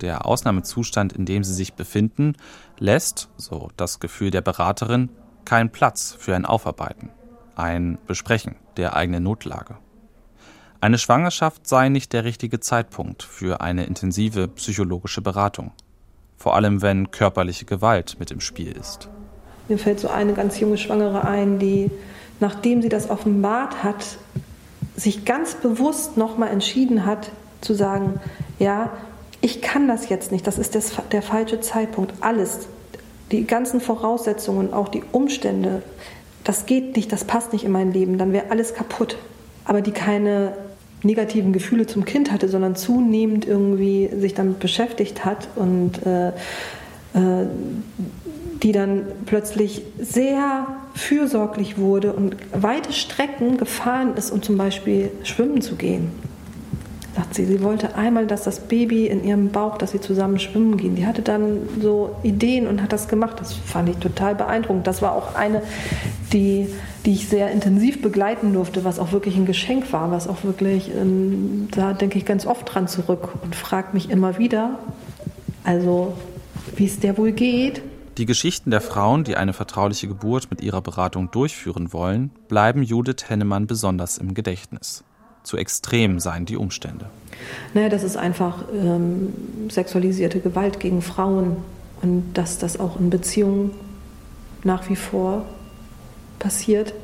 Der 0.00 0.26
Ausnahmezustand, 0.26 1.12
in 1.12 1.26
dem 1.26 1.44
sie 1.44 1.54
sich 1.54 1.74
befinden, 1.74 2.36
lässt, 2.78 3.28
so 3.36 3.68
das 3.76 4.00
Gefühl 4.00 4.30
der 4.30 4.42
Beraterin, 4.42 5.10
keinen 5.44 5.70
Platz 5.70 6.16
für 6.18 6.36
ein 6.36 6.46
Aufarbeiten, 6.46 7.10
ein 7.56 7.98
Besprechen 8.06 8.56
der 8.76 8.94
eigenen 8.94 9.24
Notlage. 9.24 9.76
Eine 10.80 10.98
Schwangerschaft 10.98 11.66
sei 11.66 11.88
nicht 11.88 12.12
der 12.12 12.24
richtige 12.24 12.60
Zeitpunkt 12.60 13.24
für 13.24 13.60
eine 13.60 13.84
intensive 13.84 14.46
psychologische 14.46 15.20
Beratung 15.20 15.72
vor 16.38 16.54
allem 16.54 16.80
wenn 16.80 17.10
körperliche 17.10 17.64
Gewalt 17.64 18.16
mit 18.18 18.30
im 18.30 18.40
Spiel 18.40 18.72
ist. 18.72 19.08
Mir 19.68 19.78
fällt 19.78 20.00
so 20.00 20.08
eine 20.08 20.32
ganz 20.32 20.58
junge 20.60 20.78
Schwangere 20.78 21.26
ein, 21.26 21.58
die, 21.58 21.90
nachdem 22.40 22.80
sie 22.80 22.88
das 22.88 23.10
offenbart 23.10 23.82
hat, 23.82 24.18
sich 24.96 25.24
ganz 25.24 25.56
bewusst 25.56 26.16
nochmal 26.16 26.48
entschieden 26.48 27.04
hat 27.04 27.30
zu 27.60 27.74
sagen, 27.74 28.20
ja, 28.58 28.90
ich 29.40 29.60
kann 29.60 29.86
das 29.88 30.08
jetzt 30.08 30.32
nicht, 30.32 30.46
das 30.46 30.58
ist 30.58 30.74
das, 30.74 30.92
der 31.12 31.22
falsche 31.22 31.60
Zeitpunkt, 31.60 32.14
alles, 32.20 32.68
die 33.30 33.46
ganzen 33.46 33.80
Voraussetzungen, 33.80 34.72
auch 34.72 34.88
die 34.88 35.02
Umstände, 35.12 35.82
das 36.44 36.66
geht 36.66 36.96
nicht, 36.96 37.12
das 37.12 37.24
passt 37.24 37.52
nicht 37.52 37.64
in 37.64 37.72
mein 37.72 37.92
Leben, 37.92 38.16
dann 38.16 38.32
wäre 38.32 38.50
alles 38.50 38.74
kaputt. 38.74 39.18
Aber 39.64 39.82
die 39.82 39.92
keine 39.92 40.54
negativen 41.02 41.52
Gefühle 41.52 41.86
zum 41.86 42.04
Kind 42.04 42.32
hatte, 42.32 42.48
sondern 42.48 42.76
zunehmend 42.76 43.46
irgendwie 43.46 44.10
sich 44.18 44.34
damit 44.34 44.58
beschäftigt 44.58 45.24
hat 45.24 45.48
und 45.56 46.04
äh, 46.06 46.28
äh, 46.28 47.46
die 48.62 48.72
dann 48.72 49.02
plötzlich 49.26 49.82
sehr 49.98 50.66
fürsorglich 50.94 51.78
wurde 51.78 52.12
und 52.12 52.36
weite 52.52 52.92
Strecken 52.92 53.56
gefahren 53.56 54.14
ist, 54.16 54.32
um 54.32 54.42
zum 54.42 54.56
Beispiel 54.56 55.10
schwimmen 55.22 55.60
zu 55.60 55.76
gehen 55.76 56.10
sagt 57.28 57.34
sie, 57.34 57.44
sie 57.44 57.62
wollte 57.62 57.94
einmal, 57.94 58.26
dass 58.26 58.44
das 58.44 58.60
Baby 58.60 59.06
in 59.06 59.22
ihrem 59.22 59.50
Bauch, 59.50 59.76
dass 59.76 59.90
sie 59.90 60.00
zusammen 60.00 60.38
schwimmen 60.38 60.78
gehen. 60.78 60.96
Die 60.96 61.06
hatte 61.06 61.20
dann 61.20 61.68
so 61.80 62.16
Ideen 62.22 62.66
und 62.66 62.82
hat 62.82 62.92
das 62.92 63.06
gemacht. 63.06 63.38
Das 63.38 63.52
fand 63.52 63.90
ich 63.90 63.96
total 63.96 64.34
beeindruckend. 64.34 64.86
Das 64.86 65.02
war 65.02 65.12
auch 65.12 65.34
eine, 65.34 65.62
die, 66.32 66.68
die 67.04 67.12
ich 67.12 67.28
sehr 67.28 67.50
intensiv 67.50 68.00
begleiten 68.00 68.54
durfte, 68.54 68.84
was 68.84 68.98
auch 68.98 69.12
wirklich 69.12 69.36
ein 69.36 69.44
Geschenk 69.44 69.92
war, 69.92 70.10
was 70.10 70.26
auch 70.26 70.42
wirklich, 70.42 70.90
ähm, 70.94 71.68
da 71.70 71.92
denke 71.92 72.16
ich 72.16 72.24
ganz 72.24 72.46
oft 72.46 72.74
dran 72.74 72.88
zurück 72.88 73.28
und 73.42 73.54
frage 73.54 73.88
mich 73.92 74.08
immer 74.08 74.38
wieder, 74.38 74.78
also 75.64 76.14
wie 76.76 76.86
es 76.86 76.98
der 76.98 77.18
wohl 77.18 77.32
geht. 77.32 77.82
Die 78.16 78.26
Geschichten 78.26 78.70
der 78.70 78.80
Frauen, 78.80 79.24
die 79.24 79.36
eine 79.36 79.52
vertrauliche 79.52 80.08
Geburt 80.08 80.50
mit 80.50 80.62
ihrer 80.62 80.80
Beratung 80.80 81.30
durchführen 81.30 81.92
wollen, 81.92 82.30
bleiben 82.48 82.82
Judith 82.82 83.28
Hennemann 83.28 83.66
besonders 83.66 84.16
im 84.18 84.34
Gedächtnis 84.34 85.04
zu 85.42 85.56
extrem 85.56 86.20
seien 86.20 86.44
die 86.44 86.56
Umstände? 86.56 87.06
Naja, 87.74 87.88
das 87.88 88.02
ist 88.02 88.16
einfach 88.16 88.64
ähm, 88.72 89.32
sexualisierte 89.70 90.40
Gewalt 90.40 90.80
gegen 90.80 91.02
Frauen 91.02 91.56
und 92.02 92.34
dass 92.34 92.58
das 92.58 92.78
auch 92.78 92.98
in 92.98 93.10
Beziehungen 93.10 93.70
nach 94.64 94.88
wie 94.88 94.96
vor 94.96 95.44
passiert 96.38 96.94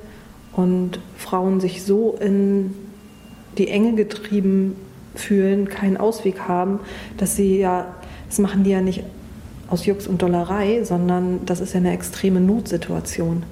und 0.52 1.00
Frauen 1.16 1.60
sich 1.60 1.82
so 1.82 2.16
in 2.20 2.74
die 3.58 3.68
Enge 3.68 3.94
getrieben 3.94 4.76
fühlen, 5.14 5.68
keinen 5.68 5.96
Ausweg 5.96 6.40
haben, 6.40 6.80
dass 7.16 7.36
sie 7.36 7.58
ja, 7.58 7.94
das 8.28 8.38
machen 8.38 8.64
die 8.64 8.70
ja 8.70 8.80
nicht 8.80 9.04
aus 9.68 9.86
Jux 9.86 10.06
und 10.06 10.22
Dollerei, 10.22 10.84
sondern 10.84 11.46
das 11.46 11.60
ist 11.60 11.72
ja 11.72 11.80
eine 11.80 11.92
extreme 11.92 12.40
Notsituation. 12.40 13.44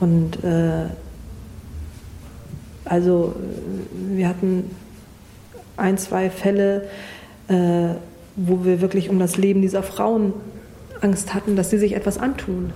Und 0.00 0.42
äh, 0.44 0.86
also 2.84 3.34
wir 3.92 4.28
hatten 4.28 4.70
ein, 5.76 5.98
zwei 5.98 6.30
Fälle, 6.30 6.88
äh, 7.48 7.94
wo 8.36 8.64
wir 8.64 8.80
wirklich 8.80 9.10
um 9.10 9.18
das 9.18 9.36
Leben 9.36 9.62
dieser 9.62 9.82
Frauen 9.82 10.32
Angst 11.00 11.34
hatten, 11.34 11.56
dass 11.56 11.70
sie 11.70 11.78
sich 11.78 11.94
etwas 11.94 12.18
antun. 12.18 12.72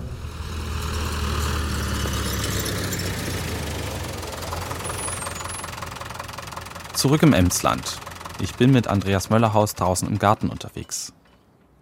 Zurück 6.93 7.23
im 7.23 7.33
Emsland. 7.33 7.97
Ich 8.41 8.55
bin 8.55 8.71
mit 8.71 8.87
Andreas 8.87 9.29
Möllerhaus 9.29 9.73
draußen 9.73 10.07
im 10.07 10.19
Garten 10.19 10.49
unterwegs. 10.49 11.13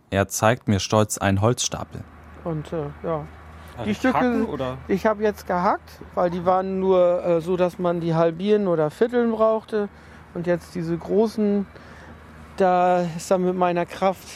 Er 0.10 0.28
zeigt 0.28 0.68
mir 0.68 0.80
stolz 0.80 1.18
einen 1.18 1.42
Holzstapel. 1.42 2.04
Und 2.44 2.72
äh, 2.72 2.86
ja, 3.04 3.26
die 3.86 3.96
Stücke, 3.96 4.46
oder? 4.48 4.78
ich 4.88 5.06
habe 5.06 5.24
jetzt 5.24 5.48
gehackt, 5.48 5.90
weil 6.16 6.30
die 6.30 6.46
waren 6.46 6.80
nur 6.80 7.24
äh, 7.24 7.42
so, 7.42 7.58
dass 7.58 7.80
man 7.80 8.00
die 8.00 8.16
halbieren 8.16 8.68
oder 8.68 8.90
vierteln 8.90 9.32
brauchte. 9.32 9.90
Und 10.34 10.48
jetzt 10.48 10.76
diese 10.76 10.98
großen, 10.98 11.66
da 12.58 13.02
ist 13.02 13.32
dann 13.32 13.44
mit 13.44 13.56
meiner 13.56 13.86
Kraft 13.86 14.28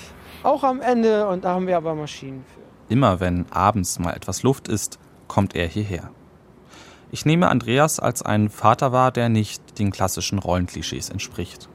auch 0.44 0.64
am 0.64 0.82
Ende 0.82 1.28
und 1.28 1.46
da 1.46 1.54
haben 1.54 1.68
wir 1.68 1.78
aber 1.78 1.96
Maschinen 1.96 2.44
für. 2.54 2.62
Immer 2.92 3.20
wenn 3.20 3.46
abends 3.52 4.00
mal 4.00 4.14
etwas 4.14 4.44
Luft 4.44 4.68
ist, 4.68 5.00
kommt 5.28 5.56
er 5.56 5.68
hierher. 5.68 6.10
Ich 7.12 7.26
nehme 7.26 7.50
Andreas 7.50 8.00
als 8.00 8.22
einen 8.22 8.50
Vater 8.50 8.92
wahr, 8.92 9.12
der 9.12 9.30
nicht 9.30 9.80
den 9.80 9.92
klassischen 9.92 10.40
Rollenklischees 10.40 11.10
entspricht. 11.10 11.70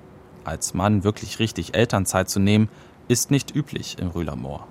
Als 0.44 0.74
Mann 0.74 1.04
wirklich 1.04 1.38
richtig 1.38 1.74
Elternzeit 1.74 2.28
zu 2.30 2.40
nehmen, 2.40 2.68
ist 3.08 3.30
nicht 3.30 3.54
üblich 3.54 3.98
im 3.98 4.08
Rühlermoor. 4.08 4.66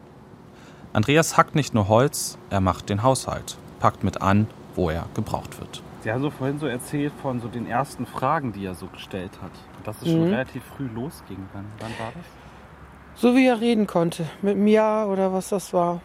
Andreas 0.95 1.36
hackt 1.36 1.55
nicht 1.55 1.73
nur 1.73 1.89
Holz, 1.89 2.38
er 2.49 2.62
macht 2.62 2.88
den 2.88 3.03
Haushalt, 3.03 3.58
packt 3.81 4.05
mit 4.05 4.21
an, 4.21 4.47
wo 4.75 4.89
er 4.89 5.08
gebraucht 5.13 5.60
wird. 5.60 5.84
Sie 5.99 6.10
haben 6.10 6.21
so 6.21 6.29
vorhin 6.29 6.58
so 6.58 6.67
erzählt 6.67 7.12
von 7.21 7.41
so 7.41 7.49
den 7.49 7.67
ersten 7.67 8.05
Fragen, 8.05 8.53
die 8.53 8.65
er 8.65 8.75
so 8.75 8.86
gestellt 8.88 9.31
hat. 9.41 9.51
Dass 9.84 10.01
es 10.01 10.08
schon 10.08 10.27
Mhm. 10.27 10.34
relativ 10.34 10.63
früh 10.63 10.88
losging. 10.95 11.38
Wann, 11.51 11.65
wann 11.79 11.91
war 11.99 12.13
das? 12.15 12.23
So 13.21 13.36
wie 13.36 13.45
er 13.45 13.60
reden 13.60 13.88
konnte, 13.88 14.25
mit 14.41 14.55
einem 14.55 14.67
Ja 14.67 15.05
oder 15.05 15.34
was 15.34 15.49
das 15.49 15.73
war. 15.73 15.99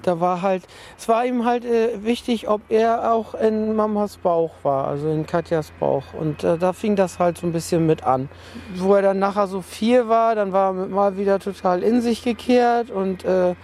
Da 0.00 0.18
war 0.18 0.40
halt, 0.40 0.66
es 0.98 1.08
war 1.08 1.26
ihm 1.26 1.44
halt 1.44 1.66
äh, 1.66 2.02
wichtig, 2.02 2.48
ob 2.48 2.62
er 2.70 3.12
auch 3.12 3.34
in 3.34 3.76
Mamas 3.76 4.16
Bauch 4.16 4.52
war, 4.62 4.88
also 4.88 5.10
in 5.10 5.26
Katjas 5.26 5.72
Bauch. 5.78 6.04
Und 6.18 6.42
äh, 6.42 6.56
da 6.56 6.72
fing 6.72 6.96
das 6.96 7.18
halt 7.18 7.36
so 7.36 7.46
ein 7.46 7.52
bisschen 7.52 7.84
mit 7.84 8.02
an. 8.02 8.30
Wo 8.76 8.94
er 8.94 9.02
dann 9.02 9.18
nachher 9.18 9.46
so 9.46 9.60
vier 9.60 10.08
war, 10.08 10.34
dann 10.34 10.52
war 10.52 10.74
er 10.74 10.86
mal 10.86 11.18
wieder 11.18 11.38
total 11.38 11.82
in 11.82 12.00
sich 12.00 12.24
gekehrt 12.24 12.90
und 12.90 13.24
äh, 13.26 13.54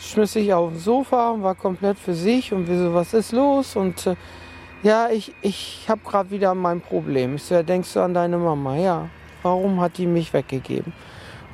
schmiss 0.00 0.32
sich 0.32 0.52
auf 0.52 0.72
das 0.74 0.84
Sofa 0.84 1.30
und 1.30 1.42
war 1.42 1.54
komplett 1.54 1.98
für 1.98 2.14
sich 2.14 2.52
und 2.52 2.68
wieso, 2.68 2.94
was 2.94 3.14
ist 3.14 3.32
los? 3.32 3.76
Und 3.76 4.06
äh, 4.06 4.16
ja, 4.82 5.08
ich, 5.10 5.32
ich 5.40 5.86
habe 5.88 6.00
gerade 6.04 6.30
wieder 6.30 6.54
mein 6.54 6.80
Problem. 6.80 7.36
Ich 7.36 7.44
so, 7.44 7.54
ja, 7.54 7.62
denkst 7.62 7.92
du 7.94 8.00
an 8.00 8.14
deine 8.14 8.36
Mama? 8.38 8.76
Ja. 8.76 9.08
Warum 9.42 9.80
hat 9.80 9.98
die 9.98 10.06
mich 10.06 10.32
weggegeben? 10.32 10.92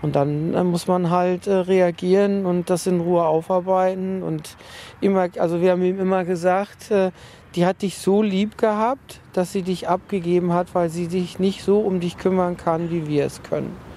Und 0.03 0.17
dann 0.17 0.55
äh, 0.55 0.65
muss 0.65 0.87
man 0.87 1.11
halt 1.11 1.47
äh, 1.47 1.55
reagieren 1.55 2.47
und 2.47 2.71
das 2.71 2.87
in 2.87 3.01
Ruhe 3.01 3.25
aufarbeiten. 3.25 4.23
Und 4.23 4.57
immer, 5.01 5.29
also 5.39 5.61
wir 5.61 5.73
haben 5.73 5.85
ihm 5.85 6.01
immer 6.01 6.25
gesagt, 6.25 6.91
äh, 6.91 7.11
die 7.55 7.67
hat 7.67 7.83
dich 7.83 7.99
so 7.99 8.23
lieb 8.23 8.57
gehabt, 8.59 9.21
dass 9.33 9.53
sie 9.53 9.63
dich 9.63 9.89
abgegeben 9.89 10.53
hat, 10.53 10.75
weil 10.75 10.89
sie 10.89 11.07
sich 11.07 11.39
nicht 11.39 11.63
so 11.63 11.81
um 11.81 12.01
dich 12.01 12.17
kümmern 12.17 12.57
kann, 12.57 12.91
wie 12.91 13.07
wir 13.09 13.27
es 13.27 13.43
können. 13.43 13.90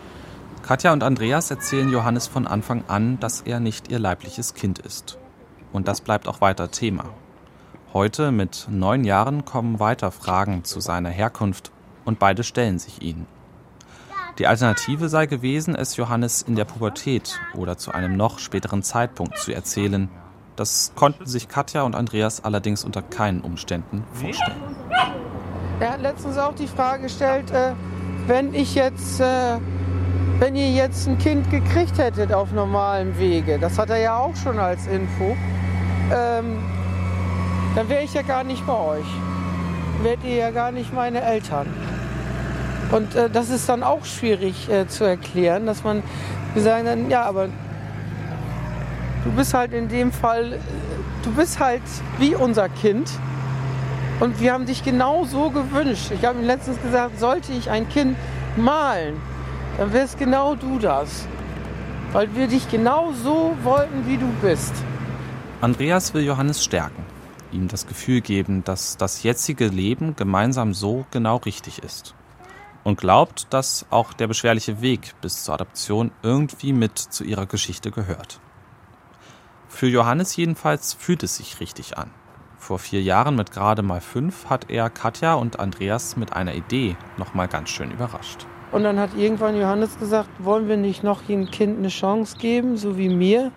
Katja 0.63 0.93
und 0.93 1.03
Andreas 1.03 1.51
erzählen 1.51 1.89
Johannes 1.89 2.27
von 2.27 2.47
Anfang 2.47 2.85
an, 2.87 3.19
dass 3.19 3.41
er 3.41 3.59
nicht 3.59 3.91
ihr 3.91 3.99
leibliches 3.99 4.53
Kind 4.53 4.79
ist. 4.79 5.17
Und 5.73 5.89
das 5.89 5.99
bleibt 5.99 6.25
auch 6.29 6.39
weiter 6.39 6.71
Thema. 6.71 7.03
Heute, 7.91 8.31
mit 8.31 8.67
neun 8.69 9.03
Jahren, 9.03 9.43
kommen 9.43 9.81
weiter 9.81 10.09
Fragen 10.09 10.63
zu 10.63 10.79
seiner 10.79 11.09
Herkunft 11.09 11.73
und 12.05 12.17
beide 12.17 12.45
stellen 12.45 12.79
sich 12.79 13.01
ihnen. 13.01 13.27
Die 14.39 14.47
Alternative 14.47 15.09
sei 15.09 15.25
gewesen, 15.25 15.75
es 15.75 15.97
Johannes 15.97 16.41
in 16.43 16.55
der 16.55 16.63
Pubertät 16.63 17.41
oder 17.55 17.77
zu 17.77 17.91
einem 17.91 18.15
noch 18.15 18.39
späteren 18.39 18.83
Zeitpunkt 18.83 19.37
zu 19.37 19.53
erzählen. 19.53 20.09
Das 20.55 20.93
konnten 20.95 21.25
sich 21.25 21.49
Katja 21.49 21.81
und 21.81 21.93
Andreas 21.93 22.41
allerdings 22.41 22.85
unter 22.85 23.01
keinen 23.01 23.41
Umständen 23.41 24.05
vorstellen. 24.13 24.77
Er 25.81 25.91
hat 25.91 26.01
letztens 26.01 26.37
auch 26.37 26.55
die 26.55 26.67
Frage 26.67 27.03
gestellt, 27.03 27.51
äh, 27.51 27.73
wenn 28.27 28.53
ich 28.53 28.75
jetzt, 28.75 29.19
äh, 29.19 29.57
wenn 30.39 30.55
ihr 30.55 30.71
jetzt 30.71 31.07
ein 31.07 31.17
Kind 31.17 31.49
gekriegt 31.51 31.97
hättet 31.97 32.33
auf 32.33 32.51
normalem 32.51 33.17
Wege, 33.17 33.59
das 33.59 33.77
hat 33.77 33.89
er 33.89 33.99
ja 33.99 34.17
auch 34.17 34.35
schon 34.35 34.59
als 34.59 34.87
Info, 34.87 35.35
ähm, 36.11 36.57
dann 37.75 37.89
wäre 37.89 38.03
ich 38.03 38.13
ja 38.13 38.21
gar 38.21 38.43
nicht 38.43 38.65
bei 38.65 38.77
euch. 38.77 39.05
Wärt 40.01 40.23
ihr 40.23 40.35
ja 40.35 40.51
gar 40.51 40.71
nicht 40.71 40.93
meine 40.93 41.21
Eltern. 41.21 41.67
Und 42.91 43.15
äh, 43.15 43.29
das 43.29 43.49
ist 43.49 43.69
dann 43.69 43.83
auch 43.83 44.05
schwierig 44.05 44.69
äh, 44.69 44.87
zu 44.87 45.03
erklären, 45.03 45.65
dass 45.65 45.83
man, 45.83 46.03
wir 46.53 46.61
sagen 46.61 46.85
dann, 46.85 47.09
ja, 47.09 47.23
aber 47.23 47.47
du 49.23 49.31
bist 49.31 49.53
halt 49.53 49.73
in 49.73 49.87
dem 49.87 50.11
Fall, 50.11 50.59
du 51.23 51.31
bist 51.31 51.59
halt 51.59 51.81
wie 52.19 52.35
unser 52.35 52.69
Kind. 52.69 53.09
Und 54.19 54.39
wir 54.39 54.53
haben 54.53 54.65
dich 54.65 54.83
genau 54.83 55.25
so 55.25 55.49
gewünscht. 55.49 56.11
Ich 56.11 56.23
habe 56.25 56.39
ihm 56.39 56.45
letztens 56.45 56.81
gesagt, 56.81 57.19
sollte 57.19 57.51
ich 57.51 57.69
ein 57.69 57.89
Kind 57.89 58.15
malen, 58.55 59.15
dann 59.77 59.93
wärst 59.93 60.17
genau 60.17 60.55
du 60.55 60.79
das. 60.79 61.27
Weil 62.11 62.33
wir 62.35 62.47
dich 62.47 62.69
genau 62.69 63.11
so 63.13 63.55
wollten, 63.63 64.07
wie 64.07 64.17
du 64.17 64.27
bist. 64.41 64.73
Andreas 65.61 66.13
will 66.13 66.23
Johannes 66.23 66.63
stärken, 66.63 67.03
ihm 67.51 67.67
das 67.67 67.87
Gefühl 67.87 68.21
geben, 68.21 68.63
dass 68.63 68.97
das 68.97 69.23
jetzige 69.23 69.67
Leben 69.67 70.15
gemeinsam 70.15 70.73
so 70.73 71.05
genau 71.11 71.37
richtig 71.37 71.81
ist. 71.81 72.13
Und 72.83 72.99
glaubt, 72.99 73.47
dass 73.51 73.85
auch 73.89 74.13
der 74.13 74.27
beschwerliche 74.27 74.81
Weg 74.81 75.15
bis 75.21 75.43
zur 75.43 75.55
Adoption 75.55 76.11
irgendwie 76.21 76.73
mit 76.73 76.99
zu 76.99 77.23
ihrer 77.23 77.45
Geschichte 77.45 77.91
gehört. 77.91 78.41
Für 79.69 79.87
Johannes 79.87 80.35
jedenfalls 80.35 80.93
fühlt 80.93 81.23
es 81.23 81.37
sich 81.37 81.59
richtig 81.59 81.97
an. 81.97 82.11
Vor 82.57 82.77
vier 82.77 83.01
Jahren 83.01 83.35
mit 83.35 83.51
gerade 83.51 83.81
mal 83.81 84.01
fünf 84.01 84.49
hat 84.49 84.69
er 84.69 84.89
Katja 84.89 85.33
und 85.33 85.59
Andreas 85.59 86.15
mit 86.15 86.33
einer 86.33 86.53
Idee 86.53 86.95
nochmal 87.17 87.47
ganz 87.47 87.69
schön 87.69 87.89
überrascht. 87.89 88.45
Und 88.73 88.83
dann 88.83 88.99
hat 88.99 89.15
irgendwann 89.15 89.55
Johannes 89.55 89.99
gesagt, 89.99 90.29
wollen 90.39 90.67
wir 90.67 90.77
nicht 90.77 91.03
noch 91.03 91.21
jedem 91.21 91.51
Kind 91.51 91.77
eine 91.77 91.89
Chance 91.89 92.37
geben, 92.39 92.75
so 92.75 92.97
wie 92.97 93.07
mir, 93.07 93.51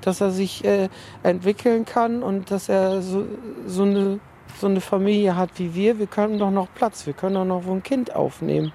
dass 0.00 0.22
er 0.22 0.30
sich 0.30 0.64
äh, 0.64 0.88
entwickeln 1.22 1.84
kann 1.84 2.22
und 2.22 2.50
dass 2.50 2.70
er 2.70 3.02
so, 3.02 3.26
so, 3.66 3.82
eine, 3.82 4.18
so 4.58 4.66
eine 4.66 4.80
Familie 4.80 5.36
hat 5.36 5.50
wie 5.56 5.74
wir. 5.74 5.98
Wir 5.98 6.06
können 6.06 6.38
doch 6.38 6.50
noch 6.50 6.68
Platz, 6.74 7.06
wir 7.06 7.12
können 7.12 7.34
doch 7.34 7.44
noch 7.44 7.66
ein 7.66 7.82
Kind 7.82 8.16
aufnehmen. 8.16 8.72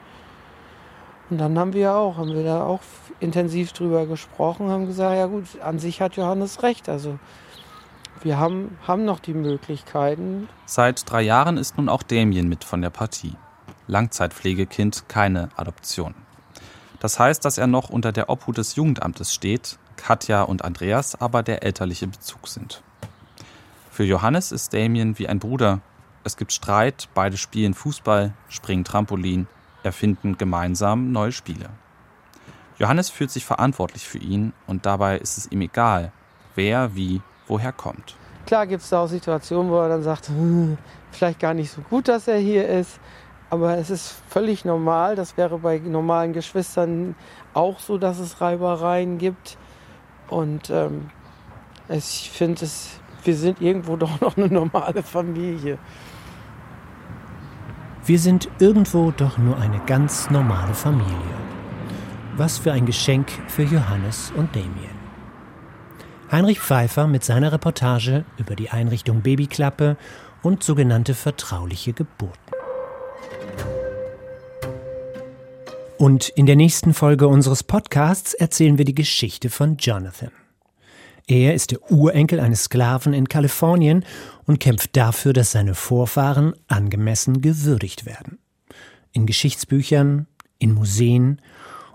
Und 1.31 1.39
dann 1.39 1.57
haben 1.57 1.73
wir 1.73 1.95
auch, 1.95 2.17
haben 2.17 2.35
wir 2.35 2.43
da 2.43 2.63
auch 2.63 2.81
intensiv 3.19 3.73
drüber 3.73 4.05
gesprochen, 4.05 4.69
haben 4.69 4.85
gesagt, 4.85 5.15
ja 5.15 5.25
gut, 5.25 5.45
an 5.63 5.79
sich 5.79 5.99
hat 5.99 6.15
Johannes 6.15 6.61
recht. 6.61 6.89
Also 6.89 7.17
wir 8.21 8.37
haben, 8.37 8.77
haben 8.87 9.03
noch 9.03 9.19
die 9.19 9.33
Möglichkeiten. 9.33 10.47
Seit 10.67 11.09
drei 11.09 11.23
Jahren 11.23 11.57
ist 11.57 11.77
nun 11.77 11.89
auch 11.89 12.03
Damien 12.03 12.47
mit 12.47 12.63
von 12.63 12.83
der 12.83 12.91
Partie. 12.91 13.33
Langzeitpflegekind, 13.87 15.05
keine 15.07 15.49
Adoption. 15.55 16.15
Das 16.99 17.19
heißt, 17.19 17.43
dass 17.43 17.57
er 17.57 17.67
noch 17.67 17.89
unter 17.89 18.11
der 18.11 18.29
Obhut 18.29 18.57
des 18.57 18.75
Jugendamtes 18.75 19.33
steht, 19.33 19.77
Katja 19.95 20.43
und 20.43 20.63
Andreas 20.63 21.19
aber 21.19 21.43
der 21.43 21.63
elterliche 21.63 22.07
Bezug 22.07 22.47
sind. 22.47 22.81
Für 23.89 24.03
Johannes 24.03 24.51
ist 24.51 24.73
Damien 24.73 25.17
wie 25.19 25.27
ein 25.27 25.39
Bruder. 25.39 25.81
Es 26.23 26.37
gibt 26.37 26.53
Streit, 26.53 27.09
beide 27.13 27.37
spielen 27.37 27.73
Fußball, 27.73 28.33
springen 28.49 28.83
Trampolin, 28.83 29.47
erfinden 29.83 30.37
gemeinsam 30.37 31.11
neue 31.11 31.31
Spiele. 31.31 31.69
Johannes 32.77 33.09
fühlt 33.09 33.31
sich 33.31 33.45
verantwortlich 33.45 34.07
für 34.07 34.17
ihn 34.17 34.53
und 34.65 34.85
dabei 34.85 35.17
ist 35.17 35.37
es 35.37 35.51
ihm 35.51 35.61
egal, 35.61 36.11
wer 36.55 36.95
wie 36.95 37.21
woher 37.47 37.71
kommt. 37.71 38.15
Klar 38.47 38.65
gibt 38.65 38.81
es 38.81 38.89
da 38.89 39.01
auch 39.01 39.07
Situationen, 39.07 39.71
wo 39.71 39.79
er 39.79 39.89
dann 39.89 40.03
sagt, 40.03 40.29
hm, 40.29 40.77
vielleicht 41.11 41.39
gar 41.39 41.53
nicht 41.53 41.71
so 41.71 41.81
gut, 41.81 42.07
dass 42.07 42.27
er 42.27 42.37
hier 42.37 42.67
ist. 42.67 42.99
Aber 43.51 43.77
es 43.77 43.89
ist 43.89 44.15
völlig 44.29 44.63
normal. 44.63 45.17
Das 45.17 45.35
wäre 45.35 45.59
bei 45.59 45.77
normalen 45.77 46.31
Geschwistern 46.31 47.15
auch 47.53 47.79
so, 47.79 47.97
dass 47.97 48.17
es 48.17 48.39
Reibereien 48.39 49.17
gibt. 49.17 49.57
Und 50.29 50.69
ähm, 50.69 51.09
ich 51.89 52.31
finde, 52.33 52.65
wir 53.25 53.35
sind 53.35 53.61
irgendwo 53.61 53.95
doch 53.97 54.21
noch 54.21 54.37
eine 54.37 54.47
normale 54.47 55.03
Familie. 55.03 55.77
Wir 58.05 58.19
sind 58.19 58.49
irgendwo 58.59 59.11
doch 59.11 59.37
nur 59.37 59.57
eine 59.59 59.79
ganz 59.85 60.29
normale 60.29 60.73
Familie. 60.73 61.11
Was 62.37 62.57
für 62.57 62.71
ein 62.71 62.85
Geschenk 62.85 63.29
für 63.49 63.63
Johannes 63.63 64.31
und 64.37 64.55
Damien. 64.55 65.01
Heinrich 66.31 66.61
Pfeiffer 66.61 67.05
mit 67.05 67.25
seiner 67.25 67.51
Reportage 67.51 68.23
über 68.37 68.55
die 68.55 68.69
Einrichtung 68.69 69.21
Babyklappe 69.21 69.97
und 70.41 70.63
sogenannte 70.63 71.13
vertrauliche 71.13 71.91
Geburten. 71.91 72.60
Und 76.01 76.29
in 76.29 76.47
der 76.47 76.55
nächsten 76.55 76.95
Folge 76.95 77.27
unseres 77.27 77.61
Podcasts 77.61 78.33
erzählen 78.33 78.79
wir 78.79 78.85
die 78.85 78.95
Geschichte 78.95 79.51
von 79.51 79.77
Jonathan. 79.77 80.31
Er 81.27 81.53
ist 81.53 81.69
der 81.69 81.91
Urenkel 81.91 82.39
eines 82.39 82.63
Sklaven 82.63 83.13
in 83.13 83.29
Kalifornien 83.29 84.03
und 84.47 84.59
kämpft 84.59 84.97
dafür, 84.97 85.31
dass 85.31 85.51
seine 85.51 85.75
Vorfahren 85.75 86.55
angemessen 86.67 87.41
gewürdigt 87.41 88.07
werden. 88.07 88.39
In 89.11 89.27
Geschichtsbüchern, 89.27 90.25
in 90.57 90.73
Museen 90.73 91.39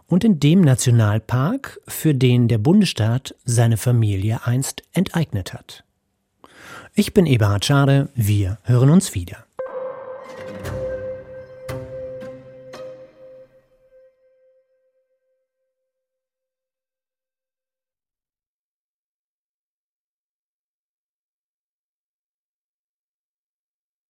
und 0.06 0.22
in 0.22 0.38
dem 0.38 0.60
Nationalpark, 0.60 1.80
für 1.88 2.14
den 2.14 2.46
der 2.46 2.58
Bundesstaat 2.58 3.34
seine 3.44 3.76
Familie 3.76 4.46
einst 4.46 4.84
enteignet 4.92 5.52
hat. 5.52 5.82
Ich 6.94 7.12
bin 7.12 7.26
Eberhard 7.26 7.64
Schade, 7.64 8.08
wir 8.14 8.60
hören 8.62 8.90
uns 8.90 9.16
wieder. 9.16 9.45